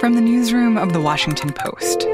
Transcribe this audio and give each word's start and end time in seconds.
From 0.00 0.14
the 0.14 0.20
newsroom 0.20 0.78
of 0.78 0.92
The 0.92 1.00
Washington 1.00 1.52
Post. 1.52 2.06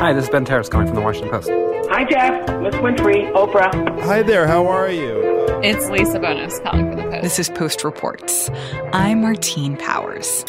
Hi, 0.00 0.14
this 0.14 0.24
is 0.24 0.30
Ben 0.30 0.46
Terris 0.46 0.70
calling 0.70 0.86
from 0.86 0.96
The 0.96 1.02
Washington 1.02 1.30
Post. 1.30 1.50
Hi, 1.90 2.04
Jeff. 2.04 2.62
Miss 2.62 2.74
Winfrey, 2.76 3.30
Oprah. 3.34 4.00
Hi 4.04 4.22
there, 4.22 4.46
how 4.46 4.66
are 4.66 4.90
you? 4.90 5.20
It's 5.62 5.90
Lisa 5.90 6.18
Bonos 6.18 6.58
calling 6.60 6.88
from 6.88 6.96
The 6.96 7.02
Post. 7.02 7.22
This 7.22 7.38
is 7.38 7.50
Post 7.50 7.84
Reports. 7.84 8.48
I'm 8.94 9.20
Martine 9.20 9.76
Powers. 9.76 10.42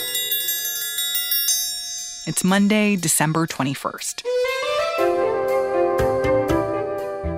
It's 2.25 2.45
Monday, 2.45 2.95
December 2.95 3.45
21st. 3.45 4.23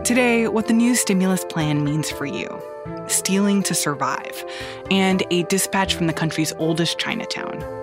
Today, 0.03 0.47
what 0.47 0.67
the 0.67 0.73
new 0.73 0.93
stimulus 0.93 1.43
plan 1.45 1.83
means 1.83 2.11
for 2.11 2.27
you 2.27 2.61
stealing 3.09 3.63
to 3.63 3.73
survive, 3.73 4.45
and 4.91 5.23
a 5.31 5.43
dispatch 5.43 5.95
from 5.95 6.07
the 6.07 6.13
country's 6.13 6.51
oldest 6.57 6.99
Chinatown. 6.99 7.76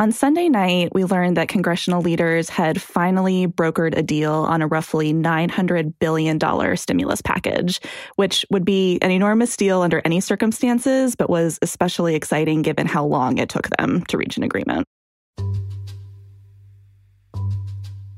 On 0.00 0.10
Sunday 0.10 0.48
night, 0.48 0.92
we 0.92 1.04
learned 1.04 1.36
that 1.36 1.46
congressional 1.46 2.02
leaders 2.02 2.48
had 2.48 2.82
finally 2.82 3.46
brokered 3.46 3.96
a 3.96 4.02
deal 4.02 4.32
on 4.32 4.60
a 4.60 4.66
roughly 4.66 5.12
$900 5.12 5.94
billion 6.00 6.76
stimulus 6.76 7.22
package, 7.22 7.80
which 8.16 8.44
would 8.50 8.64
be 8.64 8.98
an 9.02 9.12
enormous 9.12 9.56
deal 9.56 9.82
under 9.82 10.02
any 10.04 10.18
circumstances, 10.18 11.14
but 11.14 11.30
was 11.30 11.60
especially 11.62 12.16
exciting 12.16 12.62
given 12.62 12.88
how 12.88 13.04
long 13.04 13.38
it 13.38 13.48
took 13.48 13.68
them 13.78 14.02
to 14.06 14.18
reach 14.18 14.36
an 14.36 14.42
agreement. 14.42 14.84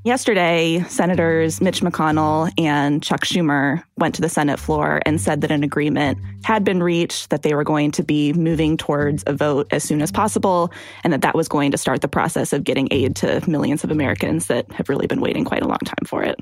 Yesterday, 0.07 0.85
Senators 0.89 1.61
Mitch 1.61 1.81
McConnell 1.81 2.53
and 2.57 3.03
Chuck 3.03 3.23
Schumer 3.23 3.83
went 3.97 4.15
to 4.15 4.23
the 4.23 4.29
Senate 4.29 4.61
floor 4.61 5.01
and 5.05 5.21
said 5.21 5.41
that 5.41 5.51
an 5.51 5.65
agreement 5.65 6.17
had 6.45 6.63
been 6.63 6.81
reached, 6.81 7.31
that 7.31 7.43
they 7.43 7.57
were 7.57 7.65
going 7.65 7.91
to 7.91 8.05
be 8.05 8.33
moving 8.35 8.77
towards 8.77 9.25
a 9.27 9.33
vote 9.33 9.67
as 9.73 9.83
soon 9.83 10.01
as 10.01 10.13
possible, 10.13 10.71
and 11.03 11.13
that 11.13 11.23
that 11.23 11.35
was 11.35 11.49
going 11.49 11.73
to 11.73 11.77
start 11.77 12.03
the 12.03 12.09
process 12.09 12.53
of 12.53 12.63
getting 12.63 12.87
aid 12.93 13.17
to 13.17 13.43
millions 13.51 13.83
of 13.83 13.91
Americans 13.91 14.47
that 14.47 14.71
have 14.71 14.89
really 14.89 15.09
been 15.09 15.21
waiting 15.21 15.45
quite 15.45 15.65
a 15.65 15.67
long 15.67 15.81
time 15.85 16.07
for 16.07 16.23
it. 16.23 16.39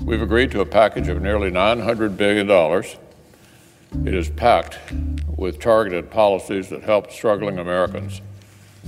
We've 0.00 0.22
agreed 0.22 0.52
to 0.52 0.60
a 0.60 0.64
package 0.64 1.08
of 1.08 1.20
nearly 1.20 1.50
$900 1.50 2.16
billion. 2.16 2.48
It 4.06 4.14
is 4.14 4.30
packed 4.30 4.78
with 5.26 5.58
targeted 5.58 6.12
policies 6.12 6.68
that 6.68 6.84
help 6.84 7.10
struggling 7.10 7.58
Americans 7.58 8.20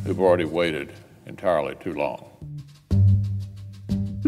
who've 0.05 0.21
already 0.21 0.45
waited 0.45 0.93
entirely 1.27 1.75
too 1.83 1.95
long. 1.95 2.30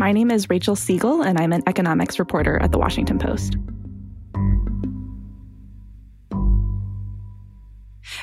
My 0.02 0.10
name 0.10 0.32
is 0.32 0.50
Rachel 0.50 0.74
Siegel, 0.74 1.22
and 1.22 1.38
I'm 1.38 1.52
an 1.52 1.62
economics 1.68 2.18
reporter 2.18 2.60
at 2.60 2.72
The 2.72 2.78
Washington 2.78 3.20
Post. 3.20 3.56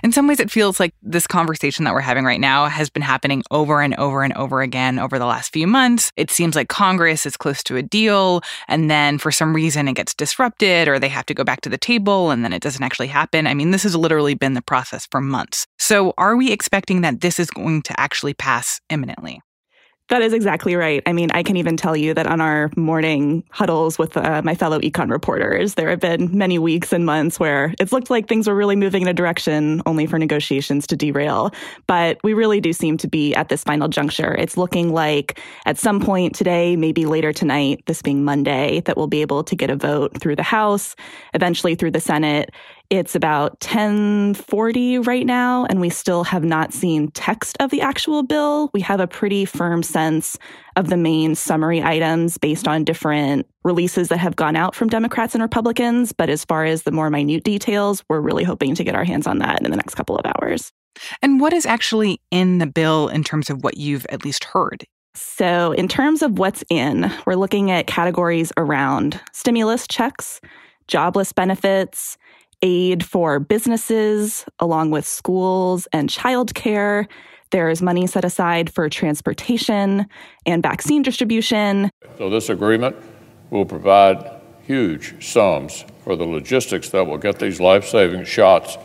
In 0.04 0.12
some 0.12 0.28
ways, 0.28 0.42
it 0.42 0.52
feels 0.52 0.78
like 0.78 0.94
this 1.02 1.26
conversation 1.26 1.86
that 1.86 1.94
we're 1.94 2.02
having 2.02 2.26
right 2.26 2.42
now 2.42 2.66
has 2.66 2.90
been 2.90 3.02
happening 3.02 3.44
over 3.50 3.82
and 3.82 3.96
over 3.96 4.24
and 4.24 4.34
over 4.34 4.62
again 4.62 5.00
over 5.00 5.18
the 5.18 5.26
last 5.26 5.54
few 5.54 5.68
months. 5.68 6.12
It 6.18 6.30
seems 6.30 6.54
like 6.54 6.68
Congress 6.68 7.26
is 7.26 7.38
close 7.38 7.64
to 7.64 7.78
a 7.78 7.82
deal, 7.82 8.42
and 8.68 8.92
then 8.92 9.18
for 9.18 9.32
some 9.32 9.56
reason 9.56 9.88
it 9.88 9.94
gets 9.94 10.14
disrupted, 10.14 10.90
or 10.90 11.00
they 11.00 11.08
have 11.08 11.28
to 11.28 11.34
go 11.34 11.46
back 11.46 11.62
to 11.62 11.70
the 11.70 11.78
table, 11.78 12.30
and 12.30 12.44
then 12.44 12.52
it 12.52 12.62
doesn't 12.62 12.84
actually 12.84 13.08
happen. 13.08 13.48
I 13.48 13.54
mean, 13.54 13.72
this 13.72 13.84
has 13.84 13.96
literally 13.96 14.34
been 14.34 14.54
the 14.54 14.62
process 14.62 15.08
for 15.10 15.22
months. 15.22 15.66
So, 15.78 16.14
are 16.18 16.36
we 16.36 16.52
expecting 16.52 17.00
that 17.04 17.22
this 17.22 17.40
is 17.40 17.50
going 17.50 17.84
to 17.84 17.98
actually 17.98 18.34
pass 18.34 18.82
imminently? 18.90 19.40
That 20.10 20.24
is 20.24 20.34
exactly 20.34 20.76
right. 20.76 21.04
I 21.06 21.14
mean, 21.14 21.30
I 21.36 21.44
can 21.44 21.56
even 21.56 21.78
tell 21.78 21.96
you 21.96 22.16
that 22.16 22.26
on 22.26 22.42
our 22.42 22.72
morning 22.76 23.44
huddles 23.52 24.00
with 24.00 24.18
uh, 24.18 24.42
my 24.44 24.56
fellow 24.56 24.80
econ 24.80 25.12
reporters, 25.12 25.76
there 25.76 25.88
have 25.88 26.00
been 26.00 26.36
many 26.36 26.58
weeks 26.58 26.92
and 26.92 27.06
months 27.06 27.40
where 27.40 27.76
it's 27.80 27.92
looked 27.92 28.10
like 28.10 28.28
things 28.28 28.48
were 28.48 28.56
really 28.56 28.76
moving 28.76 29.04
in 29.04 29.08
a 29.08 29.14
direction 29.14 29.84
only 29.86 30.08
for 30.08 30.18
negotiations 30.18 30.88
to 30.88 30.96
derail. 30.96 31.52
But 31.86 32.18
we 32.24 32.34
really 32.34 32.60
do 32.60 32.74
seem 32.74 32.98
to 32.98 33.08
be 33.08 33.36
at 33.36 33.50
this 33.50 33.64
final 33.64 33.88
juncture. 33.88 34.34
It's 34.34 34.58
looking 34.58 34.92
like 34.92 35.40
at 35.68 35.78
some 35.78 36.00
point 36.00 36.34
today, 36.34 36.76
maybe 36.76 37.06
later 37.06 37.32
tonight, 37.32 37.84
this 37.86 38.02
being 38.02 38.24
Monday, 38.24 38.82
that 38.86 38.98
we'll 38.98 39.06
be 39.06 39.22
able 39.22 39.44
to 39.44 39.56
get 39.56 39.70
a 39.70 39.76
vote 39.76 40.20
through 40.20 40.38
the 40.38 40.44
House, 40.44 40.96
eventually 41.36 41.76
through 41.76 41.92
the 41.92 42.02
Senate. 42.02 42.50
It's 42.90 43.14
about 43.14 43.52
1040 43.64 44.98
right 45.00 45.26
now, 45.26 45.66
and 45.66 45.80
we 45.80 45.92
still 45.92 46.24
have 46.24 46.44
not 46.44 46.74
seen 46.74 47.12
text 47.12 47.56
of 47.60 47.70
the 47.70 47.82
actual 47.82 48.24
bill. 48.24 48.72
We 48.74 48.82
have 48.82 49.00
a 49.00 49.06
pretty 49.06 49.46
firm 49.46 49.84
sense 49.84 50.40
of 50.76 50.90
the 50.90 50.98
main 50.98 51.36
summary 51.36 51.84
items 51.84 52.40
based 52.40 52.68
on 52.68 52.84
different 52.84 53.46
releases 53.64 54.08
that 54.08 54.18
have 54.18 54.36
gone 54.36 54.56
out 54.56 54.74
from 54.74 54.90
Democrats 54.90 55.36
and 55.36 55.44
Republicans. 55.44 56.14
But 56.14 56.32
as 56.32 56.44
far 56.44 56.66
as 56.66 56.82
the 56.82 56.92
more 56.92 57.12
minute 57.12 57.44
details, 57.44 58.04
we're 58.10 58.22
really 58.22 58.44
hoping 58.44 58.74
to 58.74 58.84
get 58.84 58.96
our 58.96 59.04
hands 59.04 59.28
on 59.28 59.38
that 59.38 59.64
in 59.64 59.70
the 59.70 59.78
next 59.78 59.94
couple 59.94 60.18
of 60.18 60.26
hours. 60.26 60.72
And 61.22 61.40
what 61.40 61.54
is 61.54 61.68
actually 61.68 62.20
in 62.32 62.58
the 62.58 62.66
bill 62.66 63.08
in 63.10 63.24
terms 63.24 63.52
of 63.52 63.64
what 63.64 63.78
you've 63.78 64.08
at 64.10 64.26
least 64.26 64.46
heard? 64.46 64.84
So, 65.14 65.74
in 65.74 65.88
terms 65.88 66.24
of 66.24 66.40
what's 66.40 66.64
in, 66.72 67.12
we're 67.28 67.36
looking 67.36 67.70
at 67.70 67.86
categories 67.86 68.52
around 68.58 69.22
stimulus 69.32 69.88
checks, 69.88 70.42
jobless 70.88 71.32
benefits, 71.32 72.18
aid 72.62 73.06
for 73.06 73.40
businesses, 73.40 74.46
along 74.60 74.92
with 74.92 75.06
schools 75.06 75.88
and 75.94 76.10
childcare. 76.10 77.08
There 77.52 77.70
is 77.70 77.82
money 77.82 78.06
set 78.08 78.26
aside 78.26 78.70
for 78.72 78.90
transportation 78.90 80.06
and 80.46 80.62
vaccine 80.62 81.02
distribution. 81.02 81.90
So, 82.18 82.30
this 82.30 82.50
agreement 82.50 82.96
will 83.50 83.66
provide 83.66 84.24
huge 84.64 85.24
sums 85.26 85.84
for 86.04 86.16
the 86.16 86.26
logistics 86.26 86.90
that 86.90 87.08
will 87.08 87.18
get 87.18 87.40
these 87.40 87.60
life 87.60 87.88
saving 87.88 88.26
shots 88.26 88.78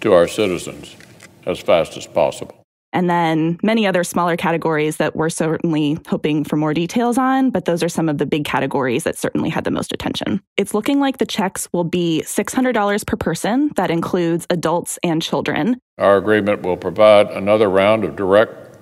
to 0.00 0.12
our 0.12 0.26
citizens 0.26 0.96
as 1.44 1.58
fast 1.60 1.96
as 1.96 2.06
possible 2.06 2.61
and 2.92 3.08
then 3.08 3.58
many 3.62 3.86
other 3.86 4.04
smaller 4.04 4.36
categories 4.36 4.96
that 4.96 5.16
we're 5.16 5.30
certainly 5.30 5.98
hoping 6.08 6.44
for 6.44 6.56
more 6.56 6.74
details 6.74 7.18
on, 7.18 7.50
but 7.50 7.64
those 7.64 7.82
are 7.82 7.88
some 7.88 8.08
of 8.08 8.18
the 8.18 8.26
big 8.26 8.44
categories 8.44 9.04
that 9.04 9.16
certainly 9.16 9.48
had 9.48 9.64
the 9.64 9.70
most 9.70 9.92
attention. 9.92 10.40
It's 10.56 10.74
looking 10.74 11.00
like 11.00 11.18
the 11.18 11.26
checks 11.26 11.68
will 11.72 11.84
be 11.84 12.22
$600 12.24 13.06
per 13.06 13.16
person. 13.16 13.70
That 13.76 13.90
includes 13.90 14.46
adults 14.50 14.98
and 15.02 15.22
children. 15.22 15.78
Our 15.98 16.16
agreement 16.16 16.62
will 16.62 16.76
provide 16.76 17.28
another 17.30 17.68
round 17.68 18.04
of 18.04 18.16
direct 18.16 18.78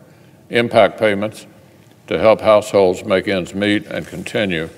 impact 0.51 0.99
payments 0.99 1.47
to 2.09 2.19
help 2.19 2.41
households 2.41 3.05
make 3.05 3.29
ends 3.29 3.55
meet 3.55 3.87
and 3.87 4.07
continue 4.07 4.69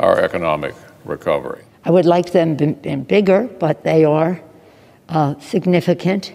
our 0.00 0.18
economic 0.18 0.74
recovery. 1.04 1.62
I 1.84 1.90
would 1.90 2.06
like 2.06 2.32
them 2.32 2.56
been 2.56 3.04
bigger, 3.04 3.48
but 3.60 3.84
they 3.84 4.04
are 4.04 4.40
uh, 5.08 5.38
significant 5.40 6.34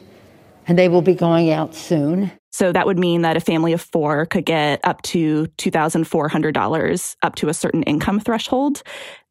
and 0.67 0.77
they 0.77 0.89
will 0.89 1.01
be 1.01 1.13
going 1.15 1.51
out 1.51 1.75
soon. 1.75 2.31
So 2.51 2.71
that 2.71 2.85
would 2.85 2.99
mean 2.99 3.23
that 3.23 3.35
a 3.35 3.39
family 3.39 3.73
of 3.73 3.81
four 3.81 4.25
could 4.27 4.45
get 4.45 4.79
up 4.83 5.01
to 5.03 5.47
$2,400 5.57 7.15
up 7.21 7.35
to 7.35 7.49
a 7.49 7.53
certain 7.53 7.83
income 7.83 8.19
threshold. 8.19 8.83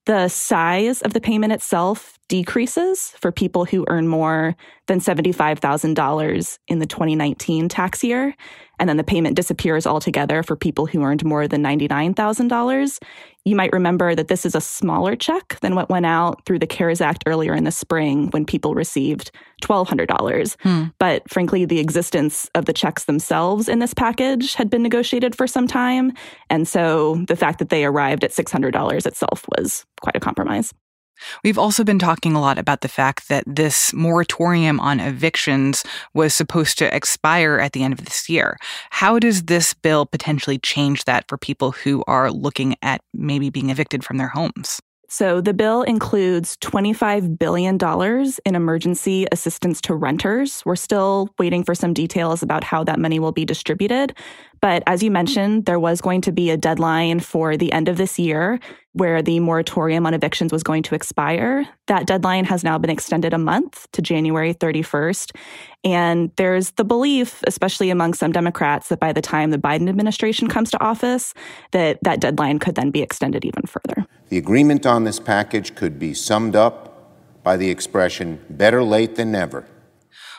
The 0.06 0.26
size 0.28 1.00
of 1.02 1.12
the 1.12 1.20
payment 1.20 1.52
itself 1.52 2.18
decreases 2.28 3.10
for 3.20 3.30
people 3.30 3.64
who 3.64 3.84
earn 3.88 4.08
more 4.08 4.56
than 4.88 4.98
$75,000 4.98 6.58
in 6.66 6.78
the 6.80 6.86
2019 6.86 7.68
tax 7.68 8.02
year. 8.02 8.34
And 8.82 8.88
then 8.88 8.96
the 8.96 9.04
payment 9.04 9.36
disappears 9.36 9.86
altogether 9.86 10.42
for 10.42 10.56
people 10.56 10.86
who 10.86 11.04
earned 11.04 11.24
more 11.24 11.46
than 11.46 11.62
$99,000. 11.62 12.98
You 13.44 13.54
might 13.54 13.72
remember 13.72 14.16
that 14.16 14.26
this 14.26 14.44
is 14.44 14.56
a 14.56 14.60
smaller 14.60 15.14
check 15.14 15.56
than 15.60 15.76
what 15.76 15.88
went 15.88 16.04
out 16.04 16.44
through 16.44 16.58
the 16.58 16.66
CARES 16.66 17.00
Act 17.00 17.22
earlier 17.24 17.54
in 17.54 17.62
the 17.62 17.70
spring 17.70 18.26
when 18.30 18.44
people 18.44 18.74
received 18.74 19.30
$1,200. 19.62 20.56
Hmm. 20.62 20.86
But 20.98 21.30
frankly, 21.30 21.64
the 21.64 21.78
existence 21.78 22.50
of 22.56 22.64
the 22.64 22.72
checks 22.72 23.04
themselves 23.04 23.68
in 23.68 23.78
this 23.78 23.94
package 23.94 24.54
had 24.54 24.68
been 24.68 24.82
negotiated 24.82 25.36
for 25.36 25.46
some 25.46 25.68
time. 25.68 26.12
And 26.50 26.66
so 26.66 27.24
the 27.28 27.36
fact 27.36 27.60
that 27.60 27.68
they 27.68 27.84
arrived 27.84 28.24
at 28.24 28.32
$600 28.32 29.06
itself 29.06 29.44
was 29.56 29.86
quite 30.00 30.16
a 30.16 30.20
compromise. 30.20 30.74
We've 31.44 31.58
also 31.58 31.84
been 31.84 31.98
talking 31.98 32.34
a 32.34 32.40
lot 32.40 32.58
about 32.58 32.80
the 32.80 32.88
fact 32.88 33.28
that 33.28 33.44
this 33.46 33.92
moratorium 33.92 34.80
on 34.80 35.00
evictions 35.00 35.84
was 36.14 36.34
supposed 36.34 36.78
to 36.78 36.94
expire 36.94 37.58
at 37.58 37.72
the 37.72 37.82
end 37.82 37.92
of 37.92 38.04
this 38.04 38.28
year. 38.28 38.56
How 38.90 39.18
does 39.18 39.44
this 39.44 39.74
bill 39.74 40.06
potentially 40.06 40.58
change 40.58 41.04
that 41.04 41.24
for 41.28 41.38
people 41.38 41.72
who 41.72 42.04
are 42.06 42.30
looking 42.30 42.76
at 42.82 43.02
maybe 43.12 43.50
being 43.50 43.70
evicted 43.70 44.04
from 44.04 44.18
their 44.18 44.28
homes? 44.28 44.80
So 45.12 45.42
the 45.42 45.52
bill 45.52 45.82
includes 45.82 46.56
$25 46.62 47.38
billion 47.38 47.78
in 48.46 48.54
emergency 48.54 49.26
assistance 49.30 49.82
to 49.82 49.94
renters. 49.94 50.62
We're 50.64 50.74
still 50.74 51.28
waiting 51.38 51.64
for 51.64 51.74
some 51.74 51.92
details 51.92 52.42
about 52.42 52.64
how 52.64 52.82
that 52.84 52.98
money 52.98 53.18
will 53.18 53.30
be 53.30 53.44
distributed. 53.44 54.16
But 54.62 54.82
as 54.86 55.02
you 55.02 55.10
mentioned, 55.10 55.66
there 55.66 55.78
was 55.78 56.00
going 56.00 56.22
to 56.22 56.32
be 56.32 56.48
a 56.48 56.56
deadline 56.56 57.20
for 57.20 57.58
the 57.58 57.70
end 57.74 57.90
of 57.90 57.98
this 57.98 58.18
year 58.18 58.58
where 58.94 59.20
the 59.20 59.38
moratorium 59.40 60.06
on 60.06 60.14
evictions 60.14 60.50
was 60.50 60.62
going 60.62 60.82
to 60.84 60.94
expire. 60.94 61.68
That 61.88 62.06
deadline 62.06 62.46
has 62.46 62.64
now 62.64 62.78
been 62.78 62.88
extended 62.88 63.34
a 63.34 63.38
month 63.38 63.86
to 63.92 64.00
January 64.00 64.54
31st. 64.54 65.36
And 65.84 66.30
there's 66.36 66.70
the 66.72 66.84
belief, 66.84 67.42
especially 67.46 67.90
among 67.90 68.14
some 68.14 68.32
Democrats, 68.32 68.88
that 68.88 69.00
by 69.00 69.12
the 69.12 69.20
time 69.20 69.50
the 69.50 69.58
Biden 69.58 69.90
administration 69.90 70.48
comes 70.48 70.70
to 70.70 70.82
office, 70.82 71.34
that 71.72 71.98
that 72.00 72.20
deadline 72.20 72.58
could 72.58 72.76
then 72.76 72.90
be 72.90 73.02
extended 73.02 73.44
even 73.44 73.64
further. 73.66 74.06
The 74.32 74.38
agreement 74.38 74.86
on 74.86 75.04
this 75.04 75.20
package 75.20 75.74
could 75.74 75.98
be 75.98 76.14
summed 76.14 76.56
up 76.56 77.42
by 77.42 77.58
the 77.58 77.68
expression 77.68 78.42
better 78.48 78.82
late 78.82 79.16
than 79.16 79.30
never. 79.30 79.66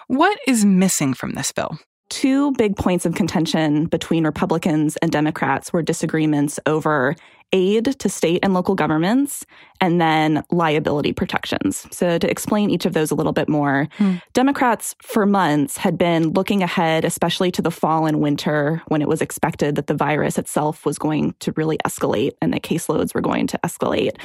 What 0.07 0.39
is 0.47 0.65
missing 0.65 1.13
from 1.13 1.33
this 1.33 1.51
bill? 1.51 1.77
Two 2.09 2.53
big 2.53 2.75
points 2.75 3.05
of 3.05 3.13
contention 3.13 3.85
between 3.85 4.25
Republicans 4.25 4.97
and 5.03 5.11
Democrats 5.11 5.71
were 5.71 5.83
disagreements 5.83 6.59
over 6.65 7.15
aid 7.53 7.97
to 7.99 8.09
state 8.09 8.39
and 8.43 8.53
local 8.53 8.75
governments 8.75 9.45
and 9.79 10.01
then 10.01 10.43
liability 10.51 11.13
protections. 11.13 11.87
So, 11.91 12.17
to 12.17 12.29
explain 12.29 12.69
each 12.69 12.85
of 12.85 12.93
those 12.93 13.11
a 13.11 13.15
little 13.15 13.31
bit 13.31 13.47
more, 13.47 13.87
hmm. 13.97 14.15
Democrats 14.33 14.95
for 15.01 15.25
months 15.25 15.77
had 15.77 15.97
been 15.97 16.31
looking 16.31 16.63
ahead, 16.63 17.05
especially 17.05 17.51
to 17.51 17.61
the 17.61 17.71
fall 17.71 18.05
and 18.05 18.19
winter 18.19 18.81
when 18.87 19.01
it 19.01 19.07
was 19.07 19.21
expected 19.21 19.75
that 19.75 19.87
the 19.87 19.93
virus 19.93 20.37
itself 20.37 20.85
was 20.85 20.97
going 20.97 21.35
to 21.39 21.53
really 21.55 21.77
escalate 21.85 22.31
and 22.41 22.53
that 22.53 22.63
caseloads 22.63 23.13
were 23.13 23.21
going 23.21 23.47
to 23.47 23.59
escalate, 23.63 24.17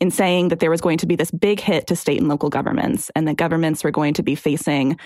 in 0.00 0.10
saying 0.10 0.48
that 0.48 0.60
there 0.60 0.70
was 0.70 0.80
going 0.80 0.98
to 0.98 1.06
be 1.06 1.16
this 1.16 1.30
big 1.30 1.60
hit 1.60 1.86
to 1.88 1.96
state 1.96 2.20
and 2.20 2.28
local 2.28 2.48
governments 2.48 3.10
and 3.14 3.26
that 3.26 3.36
governments 3.36 3.82
were 3.82 3.90
going 3.90 4.14
to 4.14 4.22
be 4.22 4.34
facing 4.34 4.96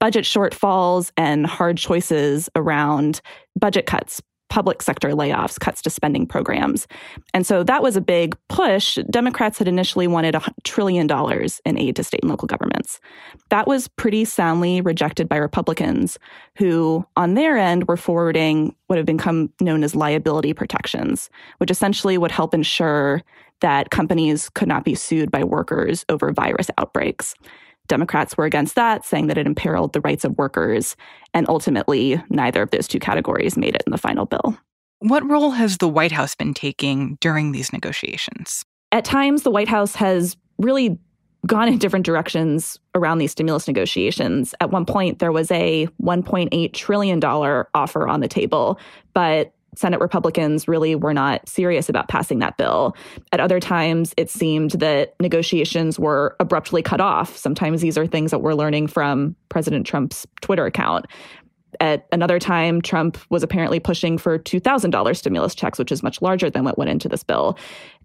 budget 0.00 0.24
shortfalls 0.24 1.10
and 1.16 1.46
hard 1.46 1.76
choices 1.76 2.48
around 2.54 3.20
budget 3.58 3.86
cuts, 3.86 4.22
public 4.48 4.82
sector 4.82 5.10
layoffs, 5.10 5.58
cuts 5.58 5.82
to 5.82 5.90
spending 5.90 6.26
programs. 6.26 6.86
And 7.34 7.46
so 7.46 7.62
that 7.64 7.82
was 7.82 7.96
a 7.96 8.00
big 8.00 8.36
push. 8.48 8.98
Democrats 9.10 9.58
had 9.58 9.68
initially 9.68 10.06
wanted 10.06 10.34
a 10.34 10.42
trillion 10.64 11.06
dollars 11.06 11.60
in 11.64 11.78
aid 11.78 11.96
to 11.96 12.04
state 12.04 12.20
and 12.22 12.30
local 12.30 12.46
governments. 12.46 13.00
That 13.50 13.66
was 13.66 13.88
pretty 13.88 14.24
soundly 14.24 14.80
rejected 14.80 15.28
by 15.28 15.36
Republicans, 15.36 16.18
who 16.56 17.06
on 17.16 17.34
their 17.34 17.56
end 17.56 17.88
were 17.88 17.96
forwarding 17.96 18.74
what 18.86 18.96
have 18.96 19.06
become 19.06 19.52
known 19.60 19.84
as 19.84 19.94
liability 19.94 20.54
protections, 20.54 21.30
which 21.58 21.70
essentially 21.70 22.18
would 22.18 22.30
help 22.30 22.54
ensure 22.54 23.22
that 23.60 23.90
companies 23.90 24.48
could 24.50 24.68
not 24.68 24.84
be 24.84 24.94
sued 24.94 25.30
by 25.30 25.42
workers 25.42 26.04
over 26.08 26.32
virus 26.32 26.70
outbreaks. 26.78 27.34
Democrats 27.88 28.36
were 28.36 28.44
against 28.44 28.74
that, 28.74 29.04
saying 29.04 29.26
that 29.26 29.38
it 29.38 29.46
imperiled 29.46 29.92
the 29.92 30.00
rights 30.00 30.24
of 30.24 30.36
workers. 30.38 30.96
And 31.34 31.48
ultimately, 31.48 32.22
neither 32.30 32.62
of 32.62 32.70
those 32.70 32.86
two 32.86 33.00
categories 33.00 33.56
made 33.56 33.74
it 33.74 33.82
in 33.86 33.90
the 33.90 33.98
final 33.98 34.26
bill. 34.26 34.58
What 35.00 35.28
role 35.28 35.50
has 35.50 35.78
the 35.78 35.88
White 35.88 36.12
House 36.12 36.34
been 36.34 36.54
taking 36.54 37.18
during 37.20 37.52
these 37.52 37.72
negotiations? 37.72 38.64
At 38.90 39.04
times, 39.04 39.42
the 39.42 39.50
White 39.50 39.68
House 39.68 39.94
has 39.94 40.36
really 40.58 40.98
gone 41.46 41.68
in 41.68 41.78
different 41.78 42.04
directions 42.04 42.78
around 42.94 43.18
these 43.18 43.30
stimulus 43.32 43.68
negotiations. 43.68 44.54
At 44.60 44.70
one 44.70 44.84
point, 44.84 45.20
there 45.20 45.30
was 45.30 45.50
a 45.50 45.86
$1.8 46.02 46.72
trillion 46.72 47.24
offer 47.24 48.08
on 48.08 48.20
the 48.20 48.28
table, 48.28 48.78
but 49.14 49.52
Senate 49.74 50.00
Republicans 50.00 50.66
really 50.66 50.94
were 50.94 51.14
not 51.14 51.48
serious 51.48 51.88
about 51.88 52.08
passing 52.08 52.38
that 52.40 52.56
bill. 52.56 52.96
At 53.32 53.40
other 53.40 53.60
times, 53.60 54.14
it 54.16 54.30
seemed 54.30 54.72
that 54.72 55.14
negotiations 55.20 55.98
were 55.98 56.36
abruptly 56.40 56.82
cut 56.82 57.00
off. 57.00 57.36
Sometimes 57.36 57.80
these 57.80 57.98
are 57.98 58.06
things 58.06 58.30
that 58.30 58.40
we're 58.40 58.54
learning 58.54 58.88
from 58.88 59.36
President 59.48 59.86
Trump's 59.86 60.26
Twitter 60.40 60.66
account. 60.66 61.06
At 61.80 62.06
another 62.12 62.38
time, 62.38 62.80
Trump 62.80 63.18
was 63.28 63.42
apparently 63.42 63.78
pushing 63.78 64.16
for 64.16 64.38
$2,000 64.38 65.16
stimulus 65.16 65.54
checks, 65.54 65.78
which 65.78 65.92
is 65.92 66.02
much 66.02 66.22
larger 66.22 66.48
than 66.48 66.64
what 66.64 66.78
went 66.78 66.90
into 66.90 67.08
this 67.08 67.22
bill. 67.22 67.58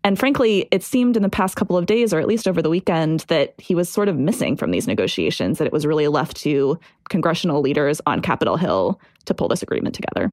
And 0.04 0.20
frankly, 0.20 0.68
it 0.70 0.84
seemed 0.84 1.16
in 1.16 1.24
the 1.24 1.30
past 1.30 1.56
couple 1.56 1.78
of 1.78 1.86
days, 1.86 2.14
or 2.14 2.20
at 2.20 2.28
least 2.28 2.48
over 2.48 2.62
the 2.62 2.70
weekend, 2.70 3.22
that 3.30 3.54
he 3.58 3.74
was 3.74 3.88
sort 3.88 4.10
of 4.10 4.18
missing 4.18 4.58
from 4.58 4.72
these 4.72 4.86
negotiations, 4.86 5.58
that 5.58 5.66
it 5.66 5.72
was 5.72 5.86
really 5.86 6.10
left 6.10 6.36
to 6.38 6.78
congressional 7.10 7.62
leaders 7.62 8.02
on 8.06 8.22
Capitol 8.22 8.58
Hill 8.58 9.00
to 9.26 9.34
pull 9.34 9.48
this 9.48 9.64
agreement 9.64 9.96
together. 9.96 10.30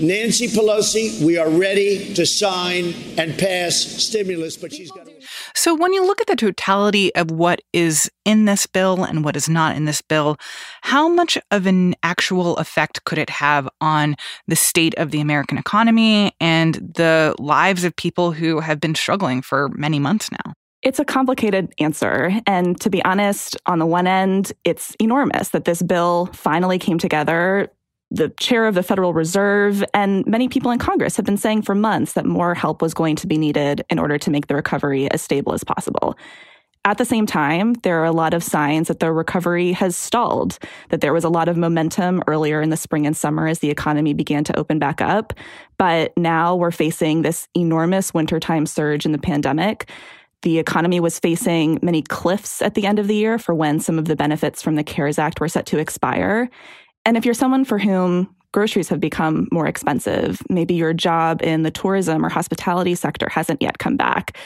Nancy 0.00 0.46
Pelosi, 0.46 1.22
we 1.24 1.38
are 1.38 1.50
ready 1.50 2.14
to 2.14 2.24
sign 2.24 2.94
and 3.16 3.36
pass 3.38 3.76
stimulus, 3.76 4.56
but 4.56 4.72
she's 4.72 4.90
got 4.90 5.06
to. 5.06 5.12
So, 5.54 5.74
when 5.74 5.92
you 5.92 6.06
look 6.06 6.20
at 6.20 6.26
the 6.26 6.36
totality 6.36 7.14
of 7.14 7.30
what 7.30 7.60
is 7.72 8.10
in 8.24 8.44
this 8.44 8.66
bill 8.66 9.04
and 9.04 9.24
what 9.24 9.36
is 9.36 9.48
not 9.48 9.76
in 9.76 9.84
this 9.84 10.02
bill, 10.02 10.36
how 10.82 11.08
much 11.08 11.36
of 11.50 11.66
an 11.66 11.94
actual 12.02 12.56
effect 12.56 13.04
could 13.04 13.18
it 13.18 13.30
have 13.30 13.68
on 13.80 14.16
the 14.46 14.56
state 14.56 14.94
of 14.96 15.10
the 15.10 15.20
American 15.20 15.58
economy 15.58 16.32
and 16.40 16.74
the 16.74 17.34
lives 17.38 17.84
of 17.84 17.94
people 17.96 18.32
who 18.32 18.60
have 18.60 18.80
been 18.80 18.94
struggling 18.94 19.42
for 19.42 19.68
many 19.70 19.98
months 19.98 20.30
now? 20.30 20.52
It's 20.82 21.00
a 21.00 21.04
complicated 21.04 21.72
answer. 21.80 22.30
And 22.46 22.80
to 22.80 22.88
be 22.88 23.04
honest, 23.04 23.56
on 23.66 23.80
the 23.80 23.86
one 23.86 24.06
end, 24.06 24.52
it's 24.64 24.94
enormous 25.00 25.48
that 25.48 25.64
this 25.64 25.82
bill 25.82 26.26
finally 26.32 26.78
came 26.78 26.98
together. 26.98 27.72
The 28.10 28.30
chair 28.40 28.66
of 28.66 28.74
the 28.74 28.82
Federal 28.82 29.12
Reserve 29.12 29.84
and 29.92 30.26
many 30.26 30.48
people 30.48 30.70
in 30.70 30.78
Congress 30.78 31.16
have 31.16 31.26
been 31.26 31.36
saying 31.36 31.62
for 31.62 31.74
months 31.74 32.14
that 32.14 32.24
more 32.24 32.54
help 32.54 32.80
was 32.80 32.94
going 32.94 33.16
to 33.16 33.26
be 33.26 33.36
needed 33.36 33.84
in 33.90 33.98
order 33.98 34.16
to 34.18 34.30
make 34.30 34.46
the 34.46 34.54
recovery 34.54 35.10
as 35.10 35.20
stable 35.20 35.52
as 35.52 35.62
possible. 35.62 36.16
At 36.84 36.96
the 36.96 37.04
same 37.04 37.26
time, 37.26 37.74
there 37.82 38.00
are 38.00 38.06
a 38.06 38.12
lot 38.12 38.32
of 38.32 38.42
signs 38.42 38.88
that 38.88 39.00
the 39.00 39.12
recovery 39.12 39.72
has 39.72 39.94
stalled, 39.94 40.58
that 40.88 41.02
there 41.02 41.12
was 41.12 41.24
a 41.24 41.28
lot 41.28 41.48
of 41.48 41.58
momentum 41.58 42.22
earlier 42.26 42.62
in 42.62 42.70
the 42.70 42.78
spring 42.78 43.06
and 43.06 43.14
summer 43.14 43.46
as 43.46 43.58
the 43.58 43.68
economy 43.68 44.14
began 44.14 44.42
to 44.44 44.58
open 44.58 44.78
back 44.78 45.02
up. 45.02 45.34
But 45.76 46.16
now 46.16 46.56
we're 46.56 46.70
facing 46.70 47.20
this 47.20 47.46
enormous 47.54 48.14
wintertime 48.14 48.64
surge 48.64 49.04
in 49.04 49.12
the 49.12 49.18
pandemic 49.18 49.90
the 50.42 50.58
economy 50.58 51.00
was 51.00 51.18
facing 51.18 51.80
many 51.82 52.02
cliffs 52.02 52.62
at 52.62 52.74
the 52.74 52.86
end 52.86 52.98
of 52.98 53.08
the 53.08 53.16
year 53.16 53.38
for 53.38 53.54
when 53.54 53.80
some 53.80 53.98
of 53.98 54.04
the 54.04 54.14
benefits 54.14 54.62
from 54.62 54.76
the 54.76 54.84
CARES 54.84 55.18
Act 55.18 55.40
were 55.40 55.48
set 55.48 55.66
to 55.66 55.78
expire. 55.78 56.48
And 57.08 57.16
if 57.16 57.24
you're 57.24 57.32
someone 57.32 57.64
for 57.64 57.78
whom 57.78 58.28
groceries 58.52 58.90
have 58.90 59.00
become 59.00 59.48
more 59.50 59.66
expensive, 59.66 60.42
maybe 60.50 60.74
your 60.74 60.92
job 60.92 61.40
in 61.42 61.62
the 61.62 61.70
tourism 61.70 62.22
or 62.22 62.28
hospitality 62.28 62.94
sector 62.94 63.30
hasn't 63.30 63.62
yet 63.62 63.78
come 63.78 63.96
back, 63.96 64.36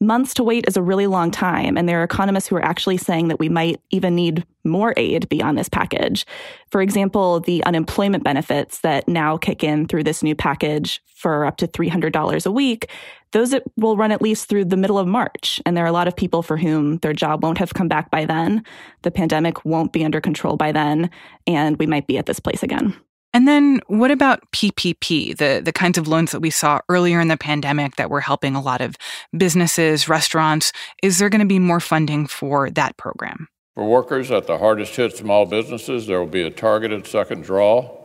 months 0.00 0.34
to 0.34 0.42
wait 0.42 0.64
is 0.66 0.76
a 0.76 0.82
really 0.82 1.06
long 1.06 1.30
time. 1.30 1.78
And 1.78 1.88
there 1.88 2.00
are 2.00 2.04
economists 2.04 2.48
who 2.48 2.56
are 2.56 2.64
actually 2.64 2.96
saying 2.96 3.28
that 3.28 3.38
we 3.38 3.48
might 3.48 3.80
even 3.90 4.16
need 4.16 4.44
more 4.64 4.94
aid 4.96 5.28
beyond 5.28 5.56
this 5.56 5.68
package. 5.68 6.26
For 6.72 6.82
example, 6.82 7.38
the 7.38 7.62
unemployment 7.62 8.24
benefits 8.24 8.80
that 8.80 9.06
now 9.06 9.36
kick 9.36 9.62
in 9.62 9.86
through 9.86 10.02
this 10.02 10.20
new 10.20 10.34
package 10.34 11.00
for 11.06 11.46
up 11.46 11.56
to 11.58 11.68
$300 11.68 12.46
a 12.46 12.50
week, 12.50 12.90
those 13.32 13.54
will 13.76 13.96
run 13.96 14.12
at 14.12 14.22
least 14.22 14.48
through 14.48 14.66
the 14.66 14.76
middle 14.76 14.98
of 14.98 15.06
March. 15.06 15.60
And 15.66 15.76
there 15.76 15.84
are 15.84 15.88
a 15.88 15.92
lot 15.92 16.08
of 16.08 16.16
people 16.16 16.42
for 16.42 16.56
whom 16.56 16.98
their 16.98 17.12
job 17.12 17.42
won't 17.42 17.58
have 17.58 17.74
come 17.74 17.88
back 17.88 18.10
by 18.10 18.24
then. 18.24 18.64
The 19.02 19.10
pandemic 19.10 19.64
won't 19.64 19.92
be 19.92 20.04
under 20.04 20.20
control 20.20 20.56
by 20.56 20.72
then. 20.72 21.10
And 21.46 21.76
we 21.78 21.86
might 21.86 22.06
be 22.06 22.18
at 22.18 22.26
this 22.26 22.40
place 22.40 22.62
again. 22.62 22.96
And 23.34 23.46
then 23.46 23.80
what 23.88 24.10
about 24.10 24.50
PPP, 24.52 25.36
the, 25.36 25.60
the 25.62 25.72
kinds 25.72 25.98
of 25.98 26.08
loans 26.08 26.32
that 26.32 26.40
we 26.40 26.50
saw 26.50 26.80
earlier 26.88 27.20
in 27.20 27.28
the 27.28 27.36
pandemic 27.36 27.96
that 27.96 28.10
were 28.10 28.22
helping 28.22 28.54
a 28.54 28.60
lot 28.60 28.80
of 28.80 28.96
businesses, 29.36 30.08
restaurants? 30.08 30.72
Is 31.02 31.18
there 31.18 31.28
going 31.28 31.42
to 31.42 31.46
be 31.46 31.58
more 31.58 31.80
funding 31.80 32.26
for 32.26 32.70
that 32.70 32.96
program? 32.96 33.48
For 33.74 33.86
workers 33.86 34.30
at 34.30 34.46
the 34.46 34.58
hardest 34.58 34.96
hit 34.96 35.16
small 35.16 35.44
businesses, 35.44 36.06
there 36.06 36.18
will 36.18 36.26
be 36.26 36.42
a 36.42 36.50
targeted 36.50 37.06
second 37.06 37.44
draw 37.44 37.96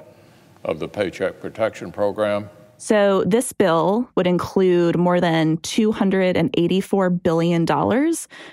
of 0.64 0.80
the 0.80 0.88
Paycheck 0.88 1.40
Protection 1.40 1.92
Program 1.92 2.50
so, 2.84 3.24
this 3.26 3.54
bill 3.54 4.10
would 4.16 4.28
include 4.28 4.98
more 4.98 5.22
than 5.22 5.56
$284 5.60 7.24
billion 7.24 7.66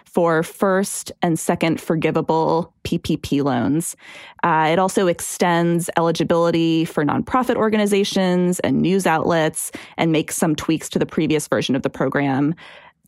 for 0.04 0.44
first 0.44 1.10
and 1.20 1.36
second 1.36 1.80
forgivable 1.80 2.72
PPP 2.84 3.42
loans. 3.42 3.96
Uh, 4.44 4.68
it 4.70 4.78
also 4.78 5.08
extends 5.08 5.90
eligibility 5.96 6.84
for 6.84 7.04
nonprofit 7.04 7.56
organizations 7.56 8.60
and 8.60 8.80
news 8.80 9.04
outlets 9.04 9.72
and 9.96 10.12
makes 10.12 10.36
some 10.36 10.54
tweaks 10.54 10.88
to 10.90 11.00
the 11.00 11.06
previous 11.06 11.48
version 11.48 11.74
of 11.74 11.82
the 11.82 11.90
program. 11.90 12.54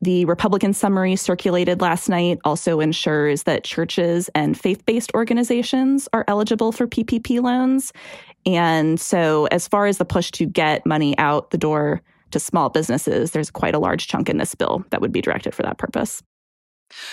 The 0.03 0.25
Republican 0.25 0.73
summary 0.73 1.15
circulated 1.15 1.81
last 1.81 2.09
night 2.09 2.41
also 2.45 2.81
ensures 2.81 3.45
that 3.45 3.63
churches 3.63 4.29
and 4.35 4.59
faith 4.59 4.85
based 4.85 5.13
organizations 5.15 6.09
are 6.13 6.25
eligible 6.27 6.73
for 6.73 6.89
PPP 6.89 7.41
loans. 7.41 7.93
And 8.45 9.01
so, 9.01 9.47
as 9.47 9.69
far 9.69 9.87
as 9.87 9.99
the 9.99 10.05
push 10.05 10.31
to 10.33 10.47
get 10.47 10.85
money 10.85 11.17
out 11.19 11.51
the 11.51 11.59
door 11.59 12.03
to 12.33 12.41
small 12.41 12.69
businesses, 12.69 13.31
there's 13.31 13.51
quite 13.51 13.75
a 13.75 13.79
large 13.79 14.09
chunk 14.09 14.29
in 14.29 14.39
this 14.39 14.55
bill 14.55 14.85
that 14.91 15.01
would 15.01 15.13
be 15.13 15.21
directed 15.21 15.55
for 15.55 15.63
that 15.63 15.79
purpose. 15.79 16.23